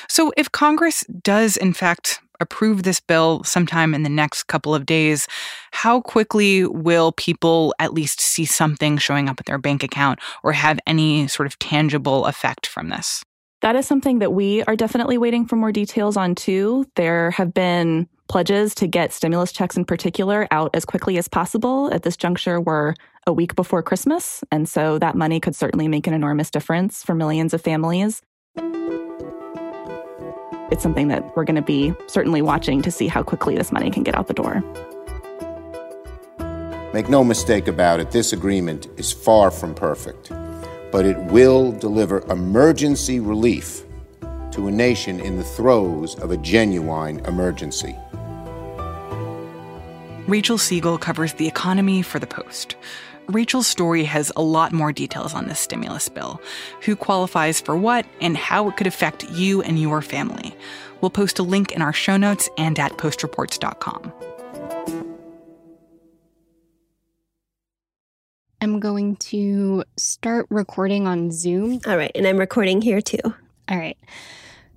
So, 0.07 0.33
if 0.37 0.51
Congress 0.51 1.05
does, 1.23 1.55
in 1.55 1.73
fact, 1.73 2.19
approve 2.39 2.83
this 2.83 2.99
bill 2.99 3.43
sometime 3.43 3.93
in 3.93 4.03
the 4.03 4.09
next 4.09 4.43
couple 4.43 4.73
of 4.73 4.85
days, 4.85 5.27
how 5.71 6.01
quickly 6.01 6.65
will 6.65 7.11
people 7.11 7.75
at 7.79 7.93
least 7.93 8.21
see 8.21 8.45
something 8.45 8.97
showing 8.97 9.29
up 9.29 9.39
in 9.39 9.43
their 9.45 9.57
bank 9.57 9.83
account 9.83 10.19
or 10.43 10.53
have 10.53 10.79
any 10.87 11.27
sort 11.27 11.47
of 11.47 11.59
tangible 11.59 12.25
effect 12.25 12.65
from 12.65 12.89
this? 12.89 13.23
That 13.61 13.75
is 13.75 13.85
something 13.85 14.19
that 14.19 14.31
we 14.31 14.63
are 14.63 14.75
definitely 14.77 15.17
waiting 15.17 15.45
for 15.45 15.57
more 15.57 15.73
details 15.73 16.15
on, 16.15 16.33
too. 16.33 16.85
There 16.95 17.31
have 17.31 17.53
been 17.53 18.07
pledges 18.29 18.73
to 18.75 18.87
get 18.87 19.11
stimulus 19.11 19.51
checks 19.51 19.75
in 19.75 19.83
particular 19.83 20.47
out 20.51 20.69
as 20.73 20.85
quickly 20.85 21.17
as 21.17 21.27
possible. 21.27 21.93
At 21.93 22.03
this 22.03 22.15
juncture, 22.15 22.61
we're 22.61 22.93
a 23.27 23.33
week 23.33 23.55
before 23.55 23.83
Christmas, 23.83 24.43
and 24.51 24.69
so 24.69 24.97
that 24.99 25.15
money 25.15 25.39
could 25.39 25.55
certainly 25.55 25.89
make 25.89 26.07
an 26.07 26.13
enormous 26.13 26.49
difference 26.49 27.03
for 27.03 27.13
millions 27.13 27.53
of 27.53 27.61
families. 27.61 28.21
It's 30.71 30.83
something 30.83 31.07
that 31.07 31.35
we're 31.35 31.43
going 31.43 31.55
to 31.55 31.61
be 31.61 31.93
certainly 32.07 32.41
watching 32.41 32.81
to 32.83 32.91
see 32.91 33.07
how 33.07 33.23
quickly 33.23 33.57
this 33.57 33.71
money 33.71 33.89
can 33.89 34.03
get 34.03 34.15
out 34.15 34.27
the 34.27 34.33
door. 34.33 34.63
Make 36.93 37.09
no 37.09 37.23
mistake 37.23 37.67
about 37.67 37.99
it, 37.99 38.11
this 38.11 38.31
agreement 38.31 38.87
is 38.97 39.11
far 39.11 39.51
from 39.51 39.73
perfect, 39.73 40.31
but 40.91 41.05
it 41.05 41.17
will 41.25 41.71
deliver 41.71 42.21
emergency 42.31 43.19
relief 43.19 43.83
to 44.51 44.67
a 44.67 44.71
nation 44.71 45.19
in 45.19 45.37
the 45.37 45.43
throes 45.43 46.15
of 46.19 46.31
a 46.31 46.37
genuine 46.37 47.19
emergency. 47.25 47.95
Rachel 50.27 50.57
Siegel 50.57 50.97
covers 50.97 51.33
the 51.33 51.47
economy 51.47 52.01
for 52.01 52.19
The 52.19 52.27
Post. 52.27 52.75
Rachel's 53.27 53.67
story 53.67 54.03
has 54.03 54.31
a 54.35 54.41
lot 54.41 54.71
more 54.71 54.91
details 54.91 55.33
on 55.33 55.47
this 55.47 55.59
stimulus 55.59 56.09
bill 56.09 56.41
who 56.81 56.95
qualifies 56.95 57.61
for 57.61 57.75
what 57.75 58.05
and 58.21 58.35
how 58.35 58.69
it 58.69 58.77
could 58.77 58.87
affect 58.87 59.29
you 59.31 59.61
and 59.61 59.79
your 59.79 60.01
family. 60.01 60.55
We'll 61.01 61.11
post 61.11 61.39
a 61.39 61.43
link 61.43 61.71
in 61.71 61.81
our 61.81 61.93
show 61.93 62.17
notes 62.17 62.49
and 62.57 62.77
at 62.79 62.93
postreports.com. 62.93 64.13
I'm 68.61 68.79
going 68.79 69.15
to 69.17 69.83
start 69.95 70.47
recording 70.49 71.07
on 71.07 71.31
Zoom. 71.31 71.79
All 71.87 71.95
right, 71.95 72.11
and 72.13 72.27
I'm 72.27 72.37
recording 72.37 72.81
here 72.81 72.99
too. 72.99 73.19
All 73.69 73.77
right. 73.77 73.97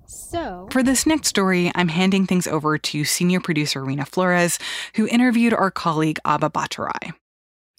So, 0.05 0.67
for 0.71 0.83
this 0.83 1.05
next 1.05 1.27
story, 1.27 1.71
I'm 1.75 1.87
handing 1.87 2.27
things 2.27 2.47
over 2.47 2.77
to 2.77 3.03
senior 3.03 3.39
producer 3.39 3.83
Rena 3.83 4.05
Flores, 4.05 4.59
who 4.95 5.07
interviewed 5.07 5.53
our 5.53 5.71
colleague 5.71 6.19
Abha 6.25 6.51
Bhattarai. 6.51 7.13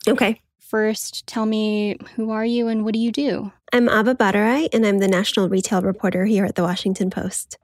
Okay. 0.09 0.41
First, 0.59 1.27
tell 1.27 1.47
me 1.47 1.97
who 2.17 2.31
are 2.31 2.45
you 2.45 2.67
and 2.67 2.85
what 2.85 2.95
do 2.95 2.99
you 2.99 3.13
do? 3.13 3.53
I'm 3.73 3.87
Abha 3.87 4.17
Bhattarai, 4.17 4.69
and 4.73 4.85
I'm 4.85 4.99
the 4.99 5.09
national 5.09 5.49
retail 5.49 5.83
reporter 5.83 6.25
here 6.25 6.45
at 6.45 6.57
the 6.57 6.63
Washington 6.63 7.11
Post. 7.11 7.57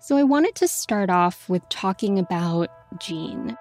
So, 0.00 0.16
I 0.16 0.22
wanted 0.24 0.54
to 0.56 0.68
start 0.68 1.08
off 1.08 1.48
with 1.48 1.66
talking 1.70 2.18
about 2.18 2.68
Jean. 2.98 3.56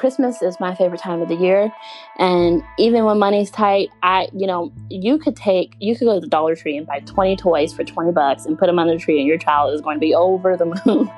Christmas 0.00 0.40
is 0.40 0.58
my 0.58 0.74
favorite 0.74 1.00
time 1.00 1.20
of 1.20 1.28
the 1.28 1.34
year. 1.34 1.70
And 2.18 2.62
even 2.78 3.04
when 3.04 3.18
money's 3.18 3.50
tight, 3.50 3.90
I, 4.02 4.28
you 4.32 4.46
know, 4.46 4.72
you 4.88 5.18
could 5.18 5.36
take, 5.36 5.74
you 5.78 5.94
could 5.94 6.06
go 6.06 6.14
to 6.14 6.20
the 6.20 6.26
Dollar 6.26 6.56
Tree 6.56 6.76
and 6.76 6.86
buy 6.86 7.00
20 7.00 7.36
toys 7.36 7.74
for 7.74 7.84
20 7.84 8.10
bucks 8.12 8.46
and 8.46 8.58
put 8.58 8.66
them 8.66 8.78
under 8.78 8.94
the 8.94 8.98
tree, 8.98 9.18
and 9.18 9.28
your 9.28 9.36
child 9.36 9.74
is 9.74 9.82
going 9.82 9.96
to 9.96 10.00
be 10.00 10.14
over 10.26 10.56
the 10.56 10.64
moon. 10.64 11.10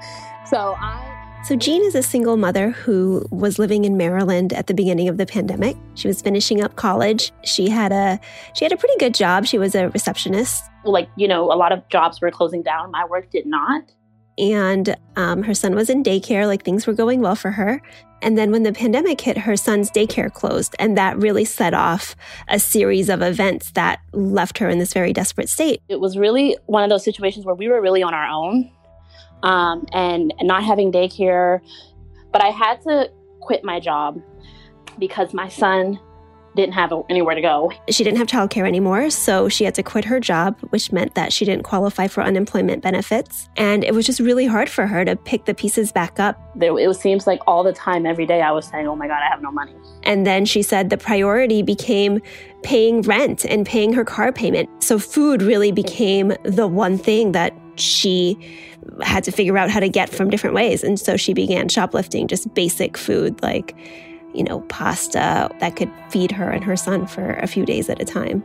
so 0.45 0.75
I. 0.79 1.09
So, 1.45 1.57
Jean 1.57 1.83
is 1.83 1.97
a 1.97 2.05
single 2.05 2.37
mother 2.37 2.71
who 2.71 3.27
was 3.33 3.59
living 3.59 3.85
in 3.85 3.97
Maryland 3.97 4.53
at 4.53 4.69
the 4.69 4.75
beginning 4.75 5.09
of 5.09 5.17
the 5.17 5.27
pandemic. 5.27 5.77
She 5.95 6.07
was 6.07 6.23
finishing 6.23 6.63
up 6.63 6.77
college. 6.77 7.33
She 7.43 7.69
had 7.69 7.91
a 7.91 8.21
she 8.55 8.65
had 8.65 8.71
a 8.71 8.77
pretty 8.77 8.97
good 8.99 9.13
job. 9.13 9.47
She 9.47 9.59
was 9.59 9.75
a 9.75 9.89
receptionist. 9.89 10.63
Like, 10.85 11.09
you 11.17 11.27
know, 11.27 11.53
a 11.53 11.57
lot 11.57 11.73
of 11.73 11.89
jobs 11.89 12.21
were 12.21 12.31
closing 12.31 12.63
down. 12.63 12.93
My 12.93 13.05
work 13.05 13.31
did 13.31 13.47
not. 13.47 13.93
And 14.39 14.97
um, 15.17 15.43
her 15.43 15.55
son 15.55 15.75
was 15.75 15.91
in 15.91 16.03
daycare, 16.03 16.47
like 16.47 16.65
things 16.65 16.87
were 16.87 16.93
going 16.93 17.21
well 17.21 17.37
for 17.37 17.51
her. 17.51 17.81
And 18.23 18.39
then 18.39 18.53
when 18.53 18.63
the 18.63 18.73
pandemic 18.73 19.21
hit, 19.21 19.37
her 19.37 19.57
son's 19.57 19.91
daycare 19.91 20.33
closed. 20.33 20.77
And 20.79 20.97
that 20.97 21.19
really 21.19 21.45
set 21.45 21.75
off 21.75 22.15
a 22.49 22.59
series 22.59 23.09
of 23.09 23.21
events 23.21 23.73
that 23.73 24.01
left 24.13 24.59
her 24.59 24.69
in 24.69 24.79
this 24.79 24.93
very 24.93 25.13
desperate 25.13 25.49
state. 25.49 25.83
It 25.89 26.01
was 26.01 26.17
really 26.17 26.57
one 26.67 26.85
of 26.85 26.91
those 26.91 27.05
situations 27.05 27.45
where 27.45 27.55
we 27.55 27.69
were 27.69 27.81
really 27.81 28.03
on 28.03 28.15
our 28.15 28.27
own 28.27 28.71
um, 29.43 29.87
and 29.93 30.33
not 30.41 30.63
having 30.63 30.93
daycare. 30.93 31.61
But 32.33 32.43
I 32.43 32.49
had 32.49 32.81
to 32.83 33.11
quit 33.41 33.65
my 33.65 33.81
job 33.81 34.21
because 34.99 35.35
my 35.35 35.49
son 35.49 35.99
didn't 36.55 36.75
have 36.75 36.93
anywhere 37.09 37.35
to 37.35 37.41
go. 37.41 37.73
She 37.89 38.05
didn't 38.05 38.19
have 38.19 38.27
childcare 38.27 38.67
anymore, 38.67 39.11
so 39.11 39.49
she 39.49 39.65
had 39.65 39.75
to 39.77 39.83
quit 39.83 40.05
her 40.05 40.21
job, 40.21 40.59
which 40.71 40.93
meant 40.93 41.15
that 41.15 41.33
she 41.33 41.45
didn't 41.45 41.65
qualify 41.65 42.07
for 42.07 42.23
unemployment 42.23 42.83
benefits. 42.83 43.49
And 43.57 43.85
it 43.85 43.95
was 43.95 44.07
just 44.07 44.21
really 44.21 44.47
hard 44.47 44.69
for 44.69 44.87
her 44.87 45.05
to 45.05 45.17
pick 45.17 45.47
the 45.47 45.55
pieces 45.55 45.93
back 45.93 46.21
up. 46.21 46.39
It 46.61 46.97
seems 46.97 47.27
like 47.27 47.41
all 47.47 47.63
the 47.63 47.73
time, 47.73 48.07
every 48.07 48.27
day, 48.27 48.43
I 48.43 48.51
was 48.53 48.67
saying, 48.67 48.87
Oh 48.87 48.97
my 48.97 49.07
God, 49.07 49.21
I 49.23 49.29
have 49.29 49.43
no 49.43 49.51
money. 49.51 49.75
And 50.03 50.27
then 50.27 50.45
she 50.45 50.63
said 50.63 50.91
the 50.91 50.99
priority 50.99 51.63
became 51.63 52.21
paying 52.63 53.03
rent 53.03 53.45
and 53.45 53.67
paying 53.67 53.93
her 53.93 54.05
car 54.05 54.33
payment. 54.33 54.69
So 54.83 54.99
food 54.99 55.43
really 55.43 55.73
became 55.73 56.35
the 56.45 56.67
one 56.67 56.99
thing 56.99 57.33
that 57.33 57.55
she 57.77 58.39
had 59.03 59.25
to 59.25 59.33
figure 59.33 59.57
out 59.57 59.71
how 59.71 59.81
to 59.81 59.89
get 59.89 60.09
from 60.09 60.31
different 60.31 60.55
ways. 60.55 60.85
And 60.85 60.99
so 60.99 61.17
she 61.17 61.33
began 61.33 61.69
shoplifting 61.69 62.29
just 62.29 62.53
basic 62.55 62.97
food 62.97 63.41
like 63.43 63.75
you 64.35 64.45
know, 64.45 64.61
pasta 64.63 65.51
that 65.61 65.77
could 65.77 65.91
feed 66.11 66.31
her 66.33 66.51
and 66.51 66.65
her 66.65 66.77
son 66.77 67.07
for 67.07 67.35
a 67.35 67.47
few 67.47 67.65
days 67.65 67.89
at 67.89 68.01
a 68.01 68.05
time. 68.05 68.43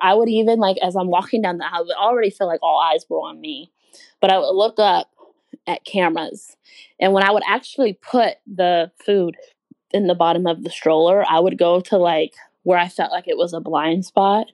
I 0.00 0.14
would 0.14 0.28
even 0.28 0.58
like 0.58 0.76
as 0.82 0.94
I'm 0.94 1.08
walking 1.08 1.42
down 1.42 1.58
the 1.58 1.64
aisle, 1.64 1.74
I 1.74 1.80
would 1.80 1.96
already 1.96 2.30
feel 2.30 2.46
like 2.46 2.60
all 2.62 2.80
eyes 2.80 3.04
were 3.08 3.18
on 3.18 3.40
me. 3.40 3.72
But 4.20 4.30
I 4.30 4.38
would 4.38 4.52
look 4.52 4.78
up 4.78 5.10
at 5.66 5.84
cameras. 5.84 6.56
And 7.00 7.12
when 7.12 7.24
I 7.24 7.32
would 7.32 7.42
actually 7.48 7.94
put 7.94 8.36
the 8.46 8.90
food 9.04 9.36
in 9.92 10.06
the 10.06 10.14
bottom 10.14 10.46
of 10.46 10.62
the 10.62 10.70
stroller, 10.70 11.24
I 11.28 11.40
would 11.40 11.58
go 11.58 11.80
to 11.80 11.96
like 11.96 12.34
where 12.62 12.78
I 12.78 12.88
felt 12.88 13.12
like 13.12 13.28
it 13.28 13.36
was 13.36 13.52
a 13.52 13.60
blind 13.60 14.04
spot. 14.04 14.50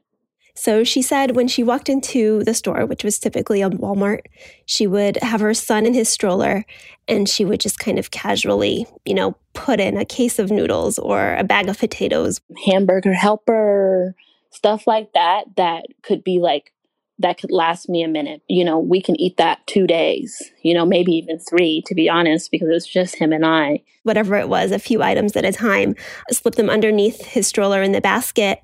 So 0.54 0.84
she 0.84 1.00
said 1.00 1.34
when 1.34 1.48
she 1.48 1.62
walked 1.62 1.88
into 1.88 2.44
the 2.44 2.54
store, 2.54 2.84
which 2.84 3.04
was 3.04 3.18
typically 3.18 3.62
a 3.62 3.70
Walmart, 3.70 4.20
she 4.66 4.86
would 4.86 5.16
have 5.22 5.40
her 5.40 5.54
son 5.54 5.86
in 5.86 5.94
his 5.94 6.08
stroller 6.08 6.64
and 7.08 7.28
she 7.28 7.44
would 7.44 7.60
just 7.60 7.78
kind 7.78 7.98
of 7.98 8.10
casually, 8.10 8.86
you 9.04 9.14
know, 9.14 9.36
put 9.54 9.80
in 9.80 9.96
a 9.96 10.04
case 10.04 10.38
of 10.38 10.50
noodles 10.50 10.98
or 10.98 11.34
a 11.34 11.44
bag 11.44 11.68
of 11.68 11.78
potatoes, 11.78 12.40
hamburger 12.66 13.14
helper, 13.14 14.14
stuff 14.50 14.86
like 14.86 15.12
that, 15.14 15.44
that 15.56 15.86
could 16.02 16.22
be 16.22 16.38
like, 16.38 16.72
that 17.18 17.38
could 17.38 17.50
last 17.50 17.88
me 17.88 18.02
a 18.02 18.08
minute. 18.08 18.42
You 18.48 18.64
know, 18.64 18.78
we 18.78 19.00
can 19.00 19.18
eat 19.20 19.36
that 19.36 19.66
two 19.66 19.86
days, 19.86 20.50
you 20.62 20.74
know, 20.74 20.84
maybe 20.84 21.12
even 21.12 21.38
three, 21.38 21.82
to 21.86 21.94
be 21.94 22.10
honest, 22.10 22.50
because 22.50 22.68
it's 22.68 22.86
just 22.86 23.16
him 23.16 23.32
and 23.32 23.46
I. 23.46 23.82
Whatever 24.02 24.36
it 24.36 24.48
was, 24.48 24.70
a 24.72 24.78
few 24.78 25.02
items 25.02 25.36
at 25.36 25.44
a 25.44 25.52
time, 25.52 25.94
slip 26.30 26.56
them 26.56 26.68
underneath 26.68 27.24
his 27.24 27.46
stroller 27.46 27.82
in 27.82 27.92
the 27.92 28.00
basket 28.00 28.60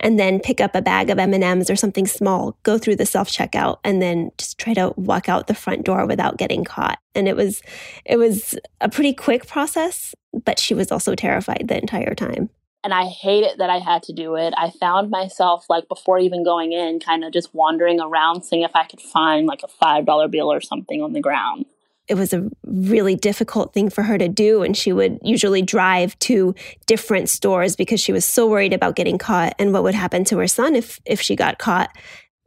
and 0.00 0.18
then 0.18 0.40
pick 0.40 0.60
up 0.60 0.74
a 0.74 0.82
bag 0.82 1.10
of 1.10 1.18
M&Ms 1.18 1.70
or 1.70 1.76
something 1.76 2.06
small, 2.06 2.56
go 2.62 2.78
through 2.78 2.96
the 2.96 3.06
self-checkout 3.06 3.78
and 3.84 4.02
then 4.02 4.30
just 4.38 4.58
try 4.58 4.74
to 4.74 4.92
walk 4.96 5.28
out 5.28 5.46
the 5.46 5.54
front 5.54 5.84
door 5.84 6.06
without 6.06 6.36
getting 6.36 6.64
caught. 6.64 6.98
And 7.14 7.28
it 7.28 7.36
was 7.36 7.62
it 8.04 8.16
was 8.16 8.58
a 8.80 8.88
pretty 8.88 9.14
quick 9.14 9.46
process, 9.46 10.14
but 10.44 10.58
she 10.58 10.74
was 10.74 10.90
also 10.90 11.14
terrified 11.14 11.66
the 11.68 11.78
entire 11.78 12.14
time. 12.14 12.50
And 12.82 12.92
I 12.92 13.06
hate 13.06 13.44
it 13.44 13.56
that 13.58 13.70
I 13.70 13.78
had 13.78 14.02
to 14.04 14.12
do 14.12 14.34
it. 14.34 14.52
I 14.58 14.68
found 14.68 15.08
myself 15.08 15.64
like 15.70 15.88
before 15.88 16.18
even 16.18 16.44
going 16.44 16.72
in 16.72 17.00
kind 17.00 17.24
of 17.24 17.32
just 17.32 17.54
wandering 17.54 17.98
around 17.98 18.42
seeing 18.42 18.62
if 18.62 18.72
I 18.74 18.84
could 18.84 19.00
find 19.00 19.46
like 19.46 19.62
a 19.62 19.84
$5 19.84 20.30
bill 20.30 20.52
or 20.52 20.60
something 20.60 21.02
on 21.02 21.14
the 21.14 21.20
ground 21.20 21.64
it 22.06 22.14
was 22.14 22.34
a 22.34 22.48
really 22.64 23.14
difficult 23.14 23.72
thing 23.72 23.88
for 23.88 24.02
her 24.02 24.18
to 24.18 24.28
do. 24.28 24.62
And 24.62 24.76
she 24.76 24.92
would 24.92 25.18
usually 25.22 25.62
drive 25.62 26.18
to 26.20 26.54
different 26.86 27.28
stores 27.28 27.76
because 27.76 28.00
she 28.00 28.12
was 28.12 28.24
so 28.24 28.46
worried 28.46 28.72
about 28.72 28.96
getting 28.96 29.18
caught 29.18 29.54
and 29.58 29.72
what 29.72 29.82
would 29.82 29.94
happen 29.94 30.24
to 30.24 30.38
her 30.38 30.46
son 30.46 30.76
if, 30.76 31.00
if 31.06 31.20
she 31.20 31.34
got 31.34 31.58
caught. 31.58 31.90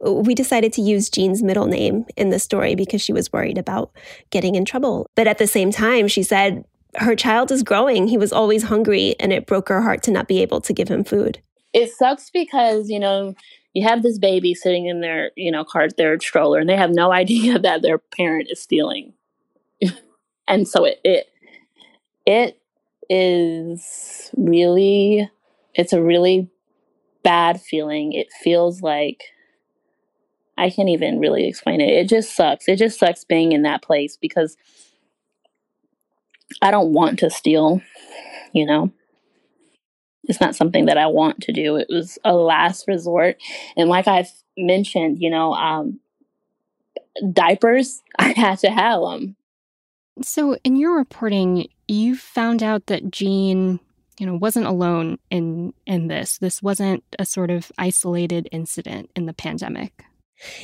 We 0.00 0.36
decided 0.36 0.72
to 0.74 0.82
use 0.82 1.10
Jean's 1.10 1.42
middle 1.42 1.66
name 1.66 2.04
in 2.16 2.30
the 2.30 2.38
story 2.38 2.76
because 2.76 3.02
she 3.02 3.12
was 3.12 3.32
worried 3.32 3.58
about 3.58 3.90
getting 4.30 4.54
in 4.54 4.64
trouble. 4.64 5.10
But 5.16 5.26
at 5.26 5.38
the 5.38 5.48
same 5.48 5.72
time, 5.72 6.06
she 6.06 6.22
said 6.22 6.64
her 6.96 7.16
child 7.16 7.50
is 7.50 7.64
growing. 7.64 8.06
He 8.06 8.16
was 8.16 8.32
always 8.32 8.62
hungry, 8.62 9.16
and 9.18 9.32
it 9.32 9.46
broke 9.46 9.68
her 9.68 9.82
heart 9.82 10.04
to 10.04 10.12
not 10.12 10.28
be 10.28 10.40
able 10.40 10.60
to 10.62 10.72
give 10.72 10.88
him 10.88 11.02
food. 11.02 11.42
It 11.72 11.90
sucks 11.90 12.30
because, 12.30 12.88
you 12.88 13.00
know, 13.00 13.34
you 13.74 13.86
have 13.86 14.04
this 14.04 14.18
baby 14.18 14.54
sitting 14.54 14.86
in 14.86 15.00
their, 15.00 15.32
you 15.36 15.50
know, 15.50 15.64
cart, 15.64 15.96
their 15.96 16.18
stroller, 16.20 16.60
and 16.60 16.68
they 16.68 16.76
have 16.76 16.90
no 16.90 17.12
idea 17.22 17.58
that 17.58 17.82
their 17.82 17.98
parent 17.98 18.48
is 18.50 18.62
stealing 18.62 19.14
and 20.48 20.66
so 20.66 20.84
it 20.84 21.00
it 21.04 21.28
it 22.26 22.60
is 23.10 24.30
really 24.36 25.30
it's 25.74 25.92
a 25.92 26.02
really 26.02 26.50
bad 27.22 27.60
feeling. 27.60 28.12
It 28.12 28.28
feels 28.42 28.82
like 28.82 29.22
I 30.56 30.70
can't 30.70 30.88
even 30.88 31.20
really 31.20 31.46
explain 31.46 31.80
it. 31.80 31.90
It 31.90 32.08
just 32.08 32.34
sucks. 32.34 32.68
It 32.68 32.76
just 32.76 32.98
sucks 32.98 33.24
being 33.24 33.52
in 33.52 33.62
that 33.62 33.82
place 33.82 34.16
because 34.16 34.56
I 36.62 36.70
don't 36.70 36.92
want 36.92 37.20
to 37.20 37.30
steal, 37.30 37.80
you 38.52 38.66
know. 38.66 38.90
It's 40.24 40.40
not 40.40 40.56
something 40.56 40.86
that 40.86 40.98
I 40.98 41.06
want 41.06 41.40
to 41.42 41.52
do. 41.52 41.76
It 41.76 41.86
was 41.88 42.18
a 42.24 42.34
last 42.34 42.86
resort. 42.88 43.36
And 43.76 43.88
like 43.88 44.08
I've 44.08 44.30
mentioned, 44.58 45.18
you 45.20 45.30
know, 45.30 45.54
um, 45.54 46.00
diapers, 47.32 48.02
I 48.18 48.32
had 48.32 48.58
to 48.60 48.70
have 48.70 49.00
them. 49.00 49.36
So, 50.22 50.56
in 50.64 50.76
your 50.76 50.96
reporting, 50.96 51.68
you 51.86 52.16
found 52.16 52.62
out 52.62 52.86
that 52.86 53.10
Jean 53.10 53.80
you 54.18 54.26
know, 54.26 54.34
wasn't 54.34 54.66
alone 54.66 55.18
in 55.30 55.72
in 55.86 56.08
this. 56.08 56.38
This 56.38 56.62
wasn't 56.62 57.04
a 57.18 57.24
sort 57.24 57.50
of 57.50 57.70
isolated 57.78 58.48
incident 58.52 59.10
in 59.14 59.26
the 59.26 59.32
pandemic. 59.32 60.04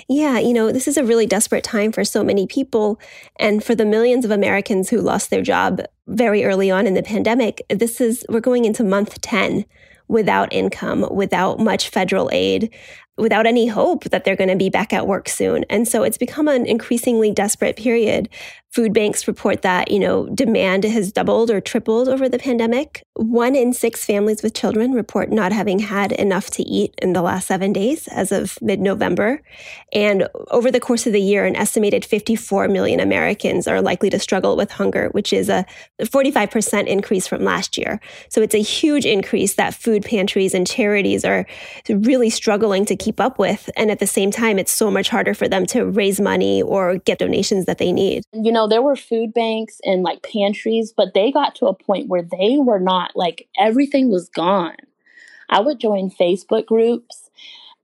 Yeah, 0.09 0.39
you 0.39 0.53
know, 0.53 0.71
this 0.71 0.87
is 0.87 0.97
a 0.97 1.05
really 1.05 1.27
desperate 1.27 1.65
time 1.65 1.91
for 1.91 2.05
so 2.05 2.23
many 2.23 2.47
people. 2.47 3.01
And 3.41 3.63
for 3.63 3.75
the 3.75 3.85
millions 3.85 4.25
of 4.25 4.31
Americans 4.31 4.89
who 4.89 5.01
lost 5.01 5.31
their 5.31 5.43
job 5.43 5.81
very 6.07 6.45
early 6.45 6.71
on 6.71 6.87
in 6.87 6.95
the 6.95 7.03
pandemic, 7.03 7.63
this 7.69 8.01
is, 8.01 8.25
we're 8.29 8.41
going 8.41 8.65
into 8.65 8.85
month 8.85 9.21
10 9.21 9.65
without 10.07 10.53
income, 10.53 11.09
without 11.11 11.59
much 11.59 11.89
federal 11.89 12.31
aid, 12.33 12.73
without 13.17 13.47
any 13.47 13.67
hope 13.67 14.05
that 14.05 14.25
they're 14.25 14.37
going 14.37 14.51
to 14.51 14.57
be 14.57 14.71
back 14.71 14.93
at 14.93 15.07
work 15.07 15.29
soon. 15.29 15.65
And 15.71 15.87
so 15.87 16.03
it's 16.03 16.19
become 16.19 16.49
an 16.49 16.67
increasingly 16.67 17.31
desperate 17.31 17.77
period 17.77 18.29
Food 18.75 18.93
banks 18.93 19.29
report 19.29 19.63
that, 19.63 19.93
you 19.93 20.01
know, 20.01 20.27
demand 20.31 20.83
has 20.83 21.13
doubled 21.13 21.49
or 21.49 21.61
tripled 21.61 22.09
over 22.09 22.29
the 22.29 22.41
pandemic. 22.41 23.05
One 23.15 23.55
in 23.55 23.73
six 23.73 24.05
families 24.05 24.43
with 24.43 24.53
children 24.53 24.95
report 24.95 25.31
not 25.31 25.53
having 25.53 25.79
had 25.79 26.11
enough 26.11 26.51
to 26.51 26.65
eat 26.65 26.93
in 27.01 27.13
the 27.13 27.23
last 27.23 27.47
seven 27.47 27.73
days 27.73 28.09
as 28.09 28.33
of 28.33 28.59
mid 28.61 28.81
November. 28.81 29.41
And 29.93 30.27
over 30.51 30.73
the 30.73 30.81
course 30.81 31.07
of 31.07 31.13
the 31.13 31.21
year, 31.21 31.45
an 31.45 31.55
estimated 31.55 32.05
54 32.05 32.67
million 32.67 32.99
Americans 32.99 33.69
are 33.69 33.81
likely 33.81 34.11
to 34.11 34.19
struggle 34.19 34.57
with 34.57 34.73
hunger, 34.73 35.09
which 35.13 35.33
is 35.33 35.49
a 35.49 35.65
45% 36.03 36.89
increase 36.89 37.29
from 37.29 37.45
last 37.45 37.79
year. 37.79 38.01
So 38.29 38.43
it's 38.43 38.57
a 38.57 38.59
huge 38.59 39.07
increase 39.07 39.55
that 39.55 39.75
food 39.75 40.05
pantries 40.05 40.53
and 40.53 40.67
charities 40.67 41.25
are 41.25 41.47
really 41.89 42.29
struggling 42.29 42.85
to 42.87 42.97
keep 43.05 43.21
up 43.21 43.39
with. 43.39 43.69
And 43.77 43.91
at 43.91 43.99
the 43.99 44.07
same 44.07 44.31
time, 44.31 44.59
it's 44.59 44.73
so 44.73 44.91
much 44.91 45.11
harder 45.11 45.35
for 45.35 45.47
them 45.47 45.67
to 45.67 45.85
raise 45.85 46.21
money 46.21 46.63
or 46.63 46.97
get 46.99 47.19
donations 47.19 47.67
that 47.67 47.79
they 47.79 47.93
need. 47.93 48.25
You 48.33 48.51
know, 48.51 48.67
there 48.67 48.83
were 48.83 48.97
food 48.97 49.35
banks 49.35 49.79
and 49.85 50.03
like 50.03 50.23
pantries, 50.23 50.93
but 50.97 51.13
they 51.13 51.31
got 51.31 51.55
to 51.57 51.67
a 51.67 51.75
point 51.75 52.09
where 52.09 52.23
they 52.23 52.57
were 52.59 52.81
not 52.81 53.13
like 53.15 53.47
everything 53.59 54.11
was 54.11 54.29
gone. 54.31 54.77
I 55.51 55.61
would 55.61 55.79
join 55.79 56.11
Facebook 56.11 56.65
groups 56.67 57.29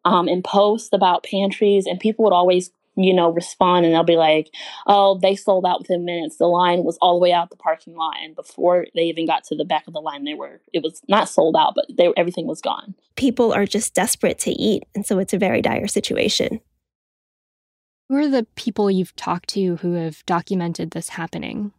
um, 0.07 0.29
and 0.29 0.43
post 0.43 0.95
about 0.95 1.25
pantries, 1.25 1.87
and 1.87 2.01
people 2.01 2.25
would 2.25 2.33
always, 2.33 2.71
you 2.97 3.15
know, 3.15 3.31
respond 3.31 3.85
and 3.85 3.95
they'll 3.95 4.03
be 4.03 4.17
like, 4.17 4.51
oh, 4.87 5.19
they 5.21 5.37
sold 5.37 5.65
out 5.65 5.81
within 5.81 6.05
minutes. 6.05 6.37
The 6.37 6.47
line 6.47 6.85
was 6.85 6.99
all 7.01 7.15
the 7.15 7.23
way 7.23 7.33
out 7.33 7.51
the 7.51 7.57
parking 7.57 7.95
lot. 7.95 8.17
And 8.23 8.35
before 8.35 8.87
they 8.95 9.03
even 9.03 9.27
got 9.27 9.45
to 9.45 9.57
the 9.57 9.65
back 9.65 9.87
of 9.87 9.93
the 9.93 10.01
line, 10.01 10.25
they 10.25 10.35
were, 10.35 10.61
it 10.73 10.83
was 10.83 11.01
not 11.09 11.29
sold 11.29 11.57
out, 11.57 11.75
but 11.75 11.87
they, 11.97 12.13
everything 12.17 12.47
was 12.47 12.61
gone. 12.61 12.95
People 13.17 13.53
are 13.53 13.67
just 13.67 13.95
desperate 13.95 14.39
to 14.41 14.51
eat. 14.51 14.85
And 14.95 15.07
so 15.07 15.19
it's 15.19 15.33
a 15.33 15.39
very 15.39 15.63
dire 15.63 15.87
situation. 15.87 16.61
Who 18.09 18.17
are 18.17 18.29
the 18.29 18.47
people 18.57 18.91
you've 18.91 19.15
talked 19.15 19.51
to 19.51 19.77
who 19.77 19.93
have 19.93 20.27
documented 20.27 20.91
this 20.91 21.11
happening? 21.11 21.73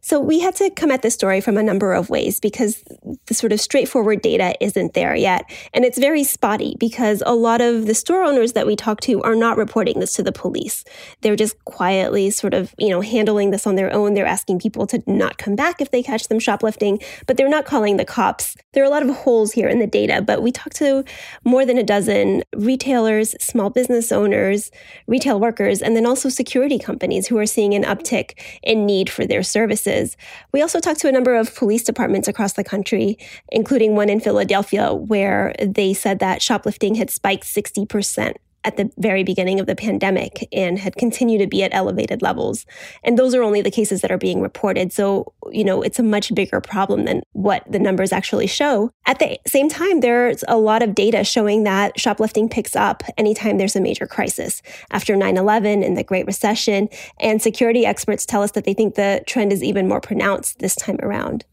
So 0.00 0.20
we 0.20 0.40
had 0.40 0.54
to 0.56 0.70
come 0.70 0.90
at 0.90 1.02
this 1.02 1.14
story 1.14 1.40
from 1.40 1.56
a 1.56 1.62
number 1.62 1.92
of 1.92 2.10
ways 2.10 2.40
because 2.40 2.82
the 3.26 3.34
sort 3.34 3.52
of 3.52 3.60
straightforward 3.60 4.22
data 4.22 4.54
isn't 4.60 4.94
there 4.94 5.14
yet. 5.14 5.44
And 5.72 5.84
it's 5.84 5.98
very 5.98 6.24
spotty 6.24 6.76
because 6.78 7.22
a 7.26 7.34
lot 7.34 7.60
of 7.60 7.86
the 7.86 7.94
store 7.94 8.22
owners 8.22 8.52
that 8.52 8.66
we 8.66 8.76
talk 8.76 9.00
to 9.02 9.22
are 9.22 9.34
not 9.34 9.56
reporting 9.56 10.00
this 10.00 10.12
to 10.14 10.22
the 10.22 10.32
police. 10.32 10.84
They're 11.20 11.36
just 11.36 11.64
quietly 11.64 12.30
sort 12.30 12.54
of, 12.54 12.74
you 12.78 12.88
know, 12.88 13.00
handling 13.00 13.50
this 13.50 13.66
on 13.66 13.76
their 13.76 13.92
own. 13.92 14.14
They're 14.14 14.26
asking 14.26 14.58
people 14.60 14.86
to 14.88 15.02
not 15.06 15.38
come 15.38 15.56
back 15.56 15.80
if 15.80 15.90
they 15.90 16.02
catch 16.02 16.28
them 16.28 16.38
shoplifting, 16.38 17.00
but 17.26 17.36
they're 17.36 17.48
not 17.48 17.64
calling 17.64 17.96
the 17.96 18.04
cops. 18.04 18.56
There 18.72 18.82
are 18.82 18.86
a 18.86 18.90
lot 18.90 19.02
of 19.02 19.14
holes 19.14 19.52
here 19.52 19.68
in 19.68 19.78
the 19.78 19.86
data, 19.86 20.22
but 20.22 20.42
we 20.42 20.52
talked 20.52 20.76
to 20.76 21.04
more 21.44 21.64
than 21.64 21.78
a 21.78 21.82
dozen 21.82 22.42
retailers, 22.54 23.34
small 23.42 23.70
business 23.70 24.12
owners, 24.12 24.70
retail 25.06 25.40
workers, 25.40 25.82
and 25.82 25.96
then 25.96 26.06
also 26.06 26.28
security 26.28 26.78
companies 26.78 27.26
who 27.26 27.38
are 27.38 27.46
seeing 27.46 27.74
an 27.74 27.84
uptick 27.84 28.38
in 28.62 28.86
need 28.86 29.08
for 29.08 29.26
their 29.26 29.42
services 29.42 29.69
services. 29.70 30.16
We 30.52 30.62
also 30.62 30.80
talked 30.80 31.00
to 31.00 31.08
a 31.08 31.12
number 31.12 31.34
of 31.34 31.54
police 31.54 31.82
departments 31.82 32.28
across 32.28 32.54
the 32.54 32.64
country, 32.64 33.18
including 33.50 33.94
one 33.94 34.08
in 34.08 34.20
Philadelphia, 34.20 34.92
where 34.92 35.54
they 35.64 35.94
said 35.94 36.18
that 36.18 36.42
shoplifting 36.42 36.96
had 36.96 37.10
spiked 37.10 37.44
60% 37.44 38.34
at 38.64 38.76
the 38.76 38.90
very 38.98 39.24
beginning 39.24 39.58
of 39.58 39.66
the 39.66 39.74
pandemic 39.74 40.46
and 40.52 40.78
had 40.78 40.96
continued 40.96 41.38
to 41.38 41.46
be 41.46 41.62
at 41.62 41.74
elevated 41.74 42.22
levels. 42.22 42.66
And 43.02 43.18
those 43.18 43.34
are 43.34 43.42
only 43.42 43.62
the 43.62 43.70
cases 43.70 44.02
that 44.02 44.10
are 44.10 44.18
being 44.18 44.40
reported. 44.40 44.92
So, 44.92 45.32
you 45.50 45.64
know, 45.64 45.82
it's 45.82 45.98
a 45.98 46.02
much 46.02 46.34
bigger 46.34 46.60
problem 46.60 47.04
than 47.04 47.22
what 47.32 47.64
the 47.70 47.78
numbers 47.78 48.12
actually 48.12 48.46
show. 48.46 48.90
At 49.06 49.18
the 49.18 49.38
same 49.46 49.68
time, 49.68 50.00
there's 50.00 50.44
a 50.48 50.58
lot 50.58 50.82
of 50.82 50.94
data 50.94 51.24
showing 51.24 51.64
that 51.64 51.98
shoplifting 51.98 52.48
picks 52.48 52.76
up 52.76 53.02
anytime 53.16 53.58
there's 53.58 53.76
a 53.76 53.80
major 53.80 54.06
crisis. 54.06 54.62
After 54.90 55.16
9 55.16 55.36
11 55.36 55.82
and 55.82 55.96
the 55.96 56.04
Great 56.04 56.26
Recession, 56.26 56.88
and 57.18 57.40
security 57.40 57.86
experts 57.86 58.26
tell 58.26 58.42
us 58.42 58.52
that 58.52 58.64
they 58.64 58.74
think 58.74 58.94
the 58.94 59.22
trend 59.26 59.52
is 59.52 59.62
even 59.62 59.88
more 59.88 60.00
pronounced 60.00 60.58
this 60.58 60.74
time 60.74 60.98
around. 61.02 61.44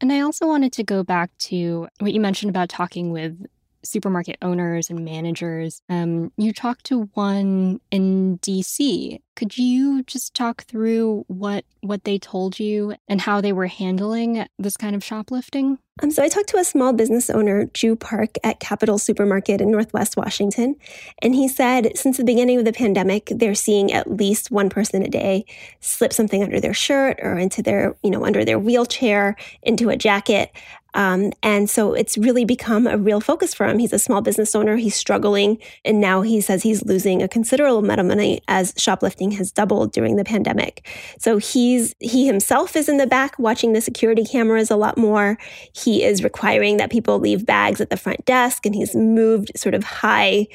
And 0.00 0.12
I 0.12 0.20
also 0.20 0.46
wanted 0.46 0.72
to 0.74 0.84
go 0.84 1.02
back 1.02 1.30
to 1.38 1.88
what 1.98 2.12
you 2.12 2.20
mentioned 2.20 2.48
about 2.48 2.70
talking 2.70 3.10
with 3.12 3.46
supermarket 3.82 4.36
owners 4.42 4.90
and 4.90 5.04
managers. 5.04 5.82
Um, 5.88 6.32
you 6.36 6.52
talked 6.52 6.84
to 6.86 7.08
one 7.14 7.80
in 7.90 8.38
DC. 8.38 9.20
Could 9.36 9.56
you 9.56 10.02
just 10.02 10.34
talk 10.34 10.64
through 10.64 11.24
what 11.28 11.64
what 11.80 12.04
they 12.04 12.18
told 12.18 12.58
you 12.58 12.94
and 13.08 13.20
how 13.20 13.40
they 13.40 13.52
were 13.52 13.68
handling 13.68 14.46
this 14.58 14.76
kind 14.76 14.94
of 14.94 15.02
shoplifting? 15.02 15.78
Um, 16.02 16.10
so 16.10 16.22
I 16.22 16.28
talked 16.28 16.48
to 16.50 16.56
a 16.56 16.64
small 16.64 16.92
business 16.92 17.30
owner, 17.30 17.66
Ju 17.72 17.96
Park, 17.96 18.36
at 18.42 18.60
Capital 18.60 18.98
Supermarket 18.98 19.60
in 19.60 19.70
Northwest 19.70 20.16
Washington, 20.16 20.76
and 21.22 21.34
he 21.34 21.48
said 21.48 21.96
since 21.96 22.16
the 22.16 22.24
beginning 22.24 22.58
of 22.58 22.64
the 22.64 22.72
pandemic, 22.72 23.32
they're 23.34 23.54
seeing 23.54 23.92
at 23.92 24.10
least 24.10 24.50
one 24.50 24.68
person 24.68 25.02
a 25.02 25.08
day 25.08 25.44
slip 25.80 26.12
something 26.12 26.42
under 26.42 26.60
their 26.60 26.74
shirt 26.74 27.18
or 27.22 27.38
into 27.38 27.62
their, 27.62 27.96
you 28.02 28.10
know, 28.10 28.24
under 28.24 28.44
their 28.44 28.58
wheelchair, 28.58 29.36
into 29.62 29.88
a 29.88 29.96
jacket. 29.96 30.50
Um, 30.94 31.32
and 31.42 31.68
so 31.70 31.94
it's 31.94 32.18
really 32.18 32.44
become 32.44 32.86
a 32.86 32.98
real 32.98 33.20
focus 33.20 33.54
for 33.54 33.66
him. 33.66 33.78
He's 33.78 33.92
a 33.92 33.98
small 33.98 34.22
business 34.22 34.54
owner. 34.54 34.76
He's 34.76 34.96
struggling. 34.96 35.58
And 35.84 36.00
now 36.00 36.22
he 36.22 36.40
says 36.40 36.62
he's 36.62 36.84
losing 36.84 37.22
a 37.22 37.28
considerable 37.28 37.78
amount 37.78 38.00
of 38.00 38.06
money 38.06 38.42
as 38.48 38.74
shoplifting 38.76 39.19
has 39.32 39.52
doubled 39.52 39.92
during 39.92 40.16
the 40.16 40.24
pandemic. 40.24 40.86
So 41.18 41.36
he's, 41.36 41.94
he 42.00 42.26
himself 42.26 42.76
is 42.76 42.88
in 42.88 42.96
the 42.96 43.06
back 43.06 43.38
watching 43.38 43.72
the 43.72 43.80
security 43.80 44.24
cameras 44.24 44.70
a 44.70 44.76
lot 44.76 44.96
more. 44.96 45.36
He 45.74 46.02
is 46.02 46.24
requiring 46.24 46.78
that 46.78 46.90
people 46.90 47.18
leave 47.18 47.44
bags 47.44 47.80
at 47.80 47.90
the 47.90 47.96
front 47.96 48.24
desk 48.24 48.64
and 48.64 48.74
he's 48.74 48.94
moved 48.94 49.52
sort 49.56 49.74
of 49.74 49.84
high, 49.84 50.46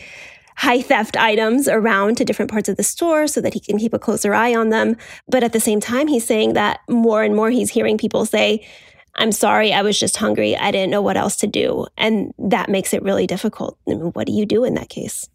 high 0.58 0.82
theft 0.82 1.16
items 1.18 1.68
around 1.68 2.18
to 2.18 2.26
different 2.26 2.50
parts 2.50 2.70
of 2.70 2.78
the 2.78 2.84
store 2.84 3.28
so 3.28 3.42
that 3.42 3.54
he 3.54 3.60
can 3.60 3.78
keep 3.78 3.94
a 3.94 4.00
closer 4.00 4.34
eye 4.34 4.56
on 4.56 4.70
them. 4.70 4.96
But 5.28 5.44
at 5.44 5.54
the 5.54 5.60
same 5.60 5.80
time, 5.80 6.08
he's 6.08 6.26
saying 6.26 6.54
that 6.54 6.80
more 6.90 7.24
and 7.24 7.36
more 7.36 7.52
he's 7.52 7.70
hearing 7.70 7.98
people 7.98 8.26
say, 8.26 8.66
I'm 9.18 9.32
sorry, 9.32 9.72
I 9.72 9.82
was 9.82 10.00
just 10.00 10.18
hungry. 10.18 10.58
I 10.58 10.72
didn't 10.72 10.92
know 10.92 11.02
what 11.02 11.18
else 11.18 11.38
to 11.38 11.48
do. 11.48 11.88
And 11.98 12.34
that 12.38 12.70
makes 12.70 12.94
it 12.94 13.02
really 13.02 13.28
difficult. 13.28 13.78
I 13.88 13.92
mean, 13.92 14.02
what 14.12 14.28
do 14.28 14.34
you 14.34 14.46
do 14.46 14.64
in 14.66 14.74
that 14.76 14.90
case? 14.90 15.30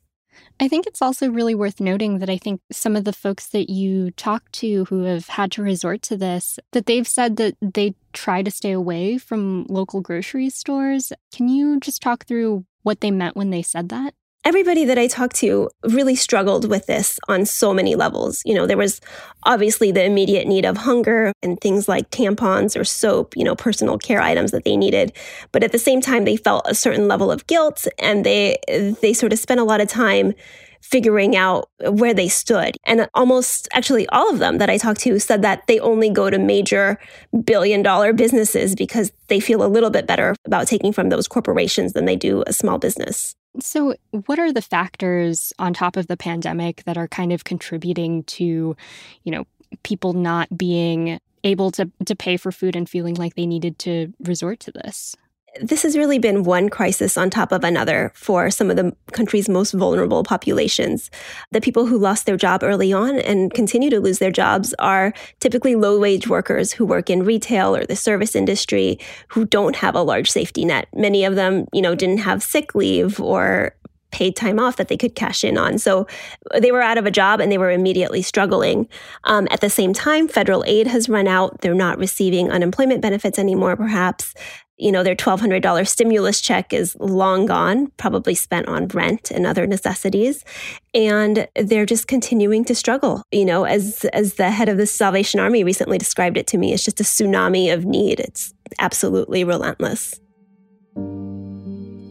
I 0.62 0.68
think 0.68 0.87
it's 0.87 1.01
also 1.01 1.31
really 1.31 1.55
worth 1.55 1.81
noting 1.81 2.18
that 2.18 2.29
I 2.29 2.37
think 2.37 2.61
some 2.70 2.94
of 2.94 3.05
the 3.05 3.14
folks 3.14 3.46
that 3.49 3.70
you 3.70 4.11
talk 4.11 4.53
to 4.53 4.85
who 4.85 5.05
have 5.05 5.27
had 5.29 5.51
to 5.53 5.62
resort 5.62 6.03
to 6.03 6.18
this, 6.18 6.59
that 6.73 6.85
they've 6.85 7.09
said 7.09 7.37
that 7.37 7.57
they 7.62 7.94
try 8.12 8.42
to 8.42 8.51
stay 8.51 8.73
away 8.73 9.16
from 9.16 9.64
local 9.70 10.03
grocery 10.03 10.51
stores. 10.51 11.14
Can 11.35 11.49
you 11.49 11.81
just 11.81 12.03
talk 12.03 12.27
through 12.27 12.66
what 12.83 13.01
they 13.01 13.11
meant 13.11 13.37
when 13.37 13.49
they 13.49 13.62
said 13.62 13.88
that? 13.88 14.12
Everybody 14.44 14.85
that 14.87 14.98
I 14.98 15.07
talked 15.07 15.37
to 15.37 15.68
really 15.83 16.14
struggled 16.14 16.68
with 16.68 16.87
this 16.87 17.18
on 17.29 17.44
so 17.44 17.74
many 17.74 17.94
levels. 17.94 18.42
You 18.44 18.55
know, 18.55 18.66
there 18.66 18.76
was 18.76 19.00
obviously 19.42 19.92
the 19.92 20.05
immediate 20.05 20.46
need 20.46 20.64
of 20.64 20.79
hunger 20.79 21.33
and 21.42 21.61
things 21.61 21.88
like 21.88 22.11
tampons 22.11 22.79
or 22.79 22.85
soap, 22.85 23.37
you 23.37 23.44
know, 23.44 23.55
personal 23.55 23.98
care 23.98 24.20
items 24.20 24.50
that 24.53 24.64
they 24.64 24.76
needed. 24.76 25.12
But 25.53 25.62
at 25.62 25.72
the 25.72 25.79
same 25.79 26.00
time, 26.00 26.24
they 26.24 26.37
felt 26.37 26.64
a 26.66 26.74
certain 26.74 27.07
level 27.07 27.31
of 27.31 27.46
guilt 27.46 27.87
and 27.98 28.24
they 28.24 28.59
they 29.00 29.12
sort 29.12 29.33
of 29.33 29.38
spent 29.38 29.61
a 29.61 29.64
lot 29.64 29.81
of 29.81 29.88
time 29.88 30.35
figuring 30.81 31.37
out 31.37 31.71
where 31.88 32.14
they 32.14 32.29
stood. 32.29 32.77
And 32.85 33.09
almost 33.14 33.69
actually 33.73 34.09
all 34.09 34.31
of 34.31 34.38
them 34.38 34.59
that 34.59 34.71
I 34.71 34.79
talked 34.79 35.01
to 35.01 35.19
said 35.19 35.43
that 35.43 35.66
they 35.66 35.79
only 35.81 36.11
go 36.11 36.31
to 36.31 36.38
major 36.38 36.99
billion 37.45 37.83
dollar 37.83 38.12
businesses 38.12 38.75
because 38.75 39.12
they 39.29 39.40
feel 39.40 39.62
a 39.62 39.69
little 39.69 39.90
bit 39.90 40.07
better 40.07 40.35
about 40.45 40.66
taking 40.66 40.93
from 40.93 41.09
those 41.09 41.29
corporations 41.29 41.93
than 41.93 42.05
they 42.05 42.16
do 42.16 42.43
a 42.47 42.53
small 42.53 42.79
business. 42.79 43.35
So, 43.59 43.95
what 44.27 44.38
are 44.38 44.53
the 44.53 44.62
factors 44.62 45.53
on 45.59 45.75
top 45.75 45.97
of 45.97 46.07
the 46.07 46.16
pandemic 46.16 46.85
that 46.85 46.97
are 46.97 47.09
kind 47.09 47.33
of 47.33 47.45
contributing 47.45 48.23
to, 48.25 48.77
you 49.25 49.33
know, 49.33 49.45
people 49.83 50.12
not 50.12 50.57
being 50.57 51.19
able 51.43 51.71
to 51.73 51.90
to 52.07 52.14
pay 52.14 52.37
for 52.37 52.53
food 52.53 52.77
and 52.77 52.88
feeling 52.88 53.14
like 53.14 53.35
they 53.35 53.47
needed 53.47 53.79
to 53.81 54.12
resort 54.21 54.61
to 54.61 54.73
this? 54.73 55.16
This 55.60 55.82
has 55.82 55.96
really 55.96 56.18
been 56.18 56.44
one 56.44 56.68
crisis 56.68 57.16
on 57.16 57.30
top 57.30 57.52
of 57.52 57.64
another 57.64 58.12
for 58.14 58.50
some 58.50 58.70
of 58.70 58.76
the 58.76 58.94
country's 59.12 59.48
most 59.48 59.72
vulnerable 59.72 60.22
populations. 60.22 61.10
The 61.50 61.60
people 61.60 61.86
who 61.86 61.98
lost 61.98 62.26
their 62.26 62.36
job 62.36 62.62
early 62.62 62.92
on 62.92 63.18
and 63.18 63.52
continue 63.52 63.90
to 63.90 64.00
lose 64.00 64.18
their 64.18 64.30
jobs 64.30 64.74
are 64.78 65.12
typically 65.40 65.74
low 65.74 65.98
wage 65.98 66.28
workers 66.28 66.72
who 66.72 66.86
work 66.86 67.10
in 67.10 67.24
retail 67.24 67.74
or 67.74 67.84
the 67.84 67.96
service 67.96 68.36
industry 68.36 68.98
who 69.28 69.44
don't 69.44 69.76
have 69.76 69.94
a 69.94 70.02
large 70.02 70.30
safety 70.30 70.64
net. 70.64 70.88
Many 70.94 71.24
of 71.24 71.34
them, 71.34 71.66
you 71.72 71.82
know, 71.82 71.94
didn't 71.94 72.18
have 72.18 72.42
sick 72.42 72.74
leave 72.74 73.20
or 73.20 73.74
paid 74.11 74.37
time 74.37 74.59
off 74.59 74.77
that 74.77 74.88
they 74.88 74.96
could 74.96 75.14
cash 75.14 75.44
in 75.44 75.57
on. 75.57 75.79
So 75.79 76.07
they 76.59 76.73
were 76.73 76.83
out 76.83 76.99
of 76.99 77.07
a 77.07 77.11
job 77.11 77.40
and 77.40 77.51
they 77.51 77.59
were 77.59 77.70
immediately 77.70 78.23
struggling. 78.23 78.88
Um, 79.25 79.49
at 79.51 79.61
the 79.61 79.70
same 79.70 79.92
time, 79.92 80.29
federal 80.29 80.64
aid 80.66 80.87
has 80.87 81.09
run 81.09 81.27
out. 81.27 81.61
They're 81.61 81.75
not 81.75 81.99
receiving 81.99 82.51
unemployment 82.51 83.03
benefits 83.03 83.38
anymore, 83.38 83.77
perhaps. 83.77 84.35
You 84.77 84.90
know, 84.90 85.03
their 85.03 85.14
$1,200 85.14 85.87
stimulus 85.87 86.40
check 86.40 86.73
is 86.73 86.96
long 86.99 87.44
gone, 87.44 87.92
probably 87.99 88.35
spent 88.35 88.66
on 88.66 88.88
rent 88.88 89.31
and 89.31 89.46
other 89.46 89.66
necessities. 89.66 90.42
And 90.94 91.46
they're 91.55 91.85
just 91.85 92.09
continuing 92.09 92.64
to 92.64 92.75
struggle. 92.75 93.23
You 93.31 93.44
know, 93.44 93.64
as, 93.64 94.07
as 94.14 94.35
the 94.35 94.51
head 94.51 94.70
of 94.70 94.79
the 94.79 94.87
Salvation 94.87 95.38
Army 95.38 95.64
recently 95.64 95.99
described 95.99 96.38
it 96.38 96.46
to 96.49 96.59
me, 96.59 96.73
it's 96.73 96.85
just 96.85 97.01
a 97.01 97.05
tsunami 97.05 97.73
of 97.73 97.85
need. 97.85 98.20
It's 98.20 98.55
absolutely 98.79 99.44
relentless. 99.44 100.18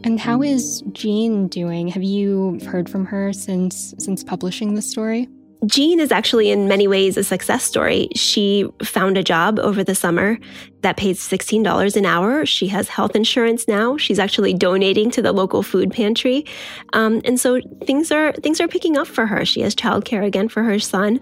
And 0.02 0.18
how 0.18 0.42
is 0.42 0.82
Jean 0.92 1.48
doing? 1.48 1.88
Have 1.88 2.02
you 2.02 2.58
heard 2.66 2.88
from 2.88 3.04
her 3.06 3.32
since 3.32 3.94
since 3.98 4.24
publishing 4.24 4.74
the 4.74 4.82
story? 4.82 5.28
Jean 5.66 6.00
is 6.00 6.10
actually 6.10 6.50
in 6.50 6.68
many 6.68 6.88
ways 6.88 7.18
a 7.18 7.24
success 7.24 7.62
story. 7.62 8.08
She 8.14 8.66
found 8.82 9.18
a 9.18 9.22
job 9.22 9.58
over 9.58 9.84
the 9.84 9.94
summer 9.94 10.38
that 10.80 10.96
pays 10.96 11.20
$16 11.20 11.96
an 11.96 12.06
hour. 12.06 12.46
She 12.46 12.66
has 12.68 12.88
health 12.88 13.14
insurance 13.14 13.68
now. 13.68 13.98
She's 13.98 14.18
actually 14.18 14.54
donating 14.54 15.10
to 15.10 15.20
the 15.20 15.32
local 15.32 15.62
food 15.62 15.92
pantry. 15.92 16.46
Um, 16.94 17.20
and 17.26 17.38
so 17.38 17.60
things 17.84 18.10
are 18.10 18.32
things 18.32 18.58
are 18.60 18.68
picking 18.68 18.96
up 18.96 19.06
for 19.06 19.26
her. 19.26 19.44
She 19.44 19.60
has 19.60 19.74
childcare 19.74 20.24
again 20.24 20.48
for 20.48 20.62
her 20.62 20.78
son. 20.78 21.20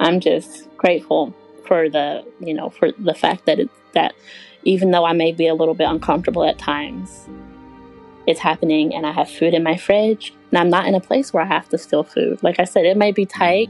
I'm 0.00 0.18
just 0.18 0.74
grateful 0.78 1.34
for 1.66 1.90
the, 1.90 2.24
you 2.40 2.54
know, 2.54 2.70
for 2.70 2.90
the 2.92 3.14
fact 3.14 3.44
that 3.44 3.60
it, 3.60 3.68
that 3.92 4.14
even 4.64 4.92
though 4.92 5.04
I 5.04 5.12
may 5.12 5.32
be 5.32 5.46
a 5.46 5.54
little 5.54 5.74
bit 5.74 5.88
uncomfortable 5.88 6.44
at 6.44 6.58
times, 6.58 7.28
it's 8.30 8.40
happening 8.40 8.94
and 8.94 9.06
I 9.06 9.12
have 9.12 9.30
food 9.30 9.54
in 9.54 9.62
my 9.62 9.76
fridge 9.76 10.32
and 10.50 10.58
I'm 10.58 10.70
not 10.70 10.86
in 10.86 10.94
a 10.94 11.00
place 11.00 11.32
where 11.32 11.42
I 11.42 11.46
have 11.46 11.68
to 11.70 11.78
steal 11.78 12.04
food. 12.04 12.42
Like 12.42 12.58
I 12.58 12.64
said, 12.64 12.86
it 12.86 12.96
might 12.96 13.14
be 13.14 13.26
tight, 13.26 13.68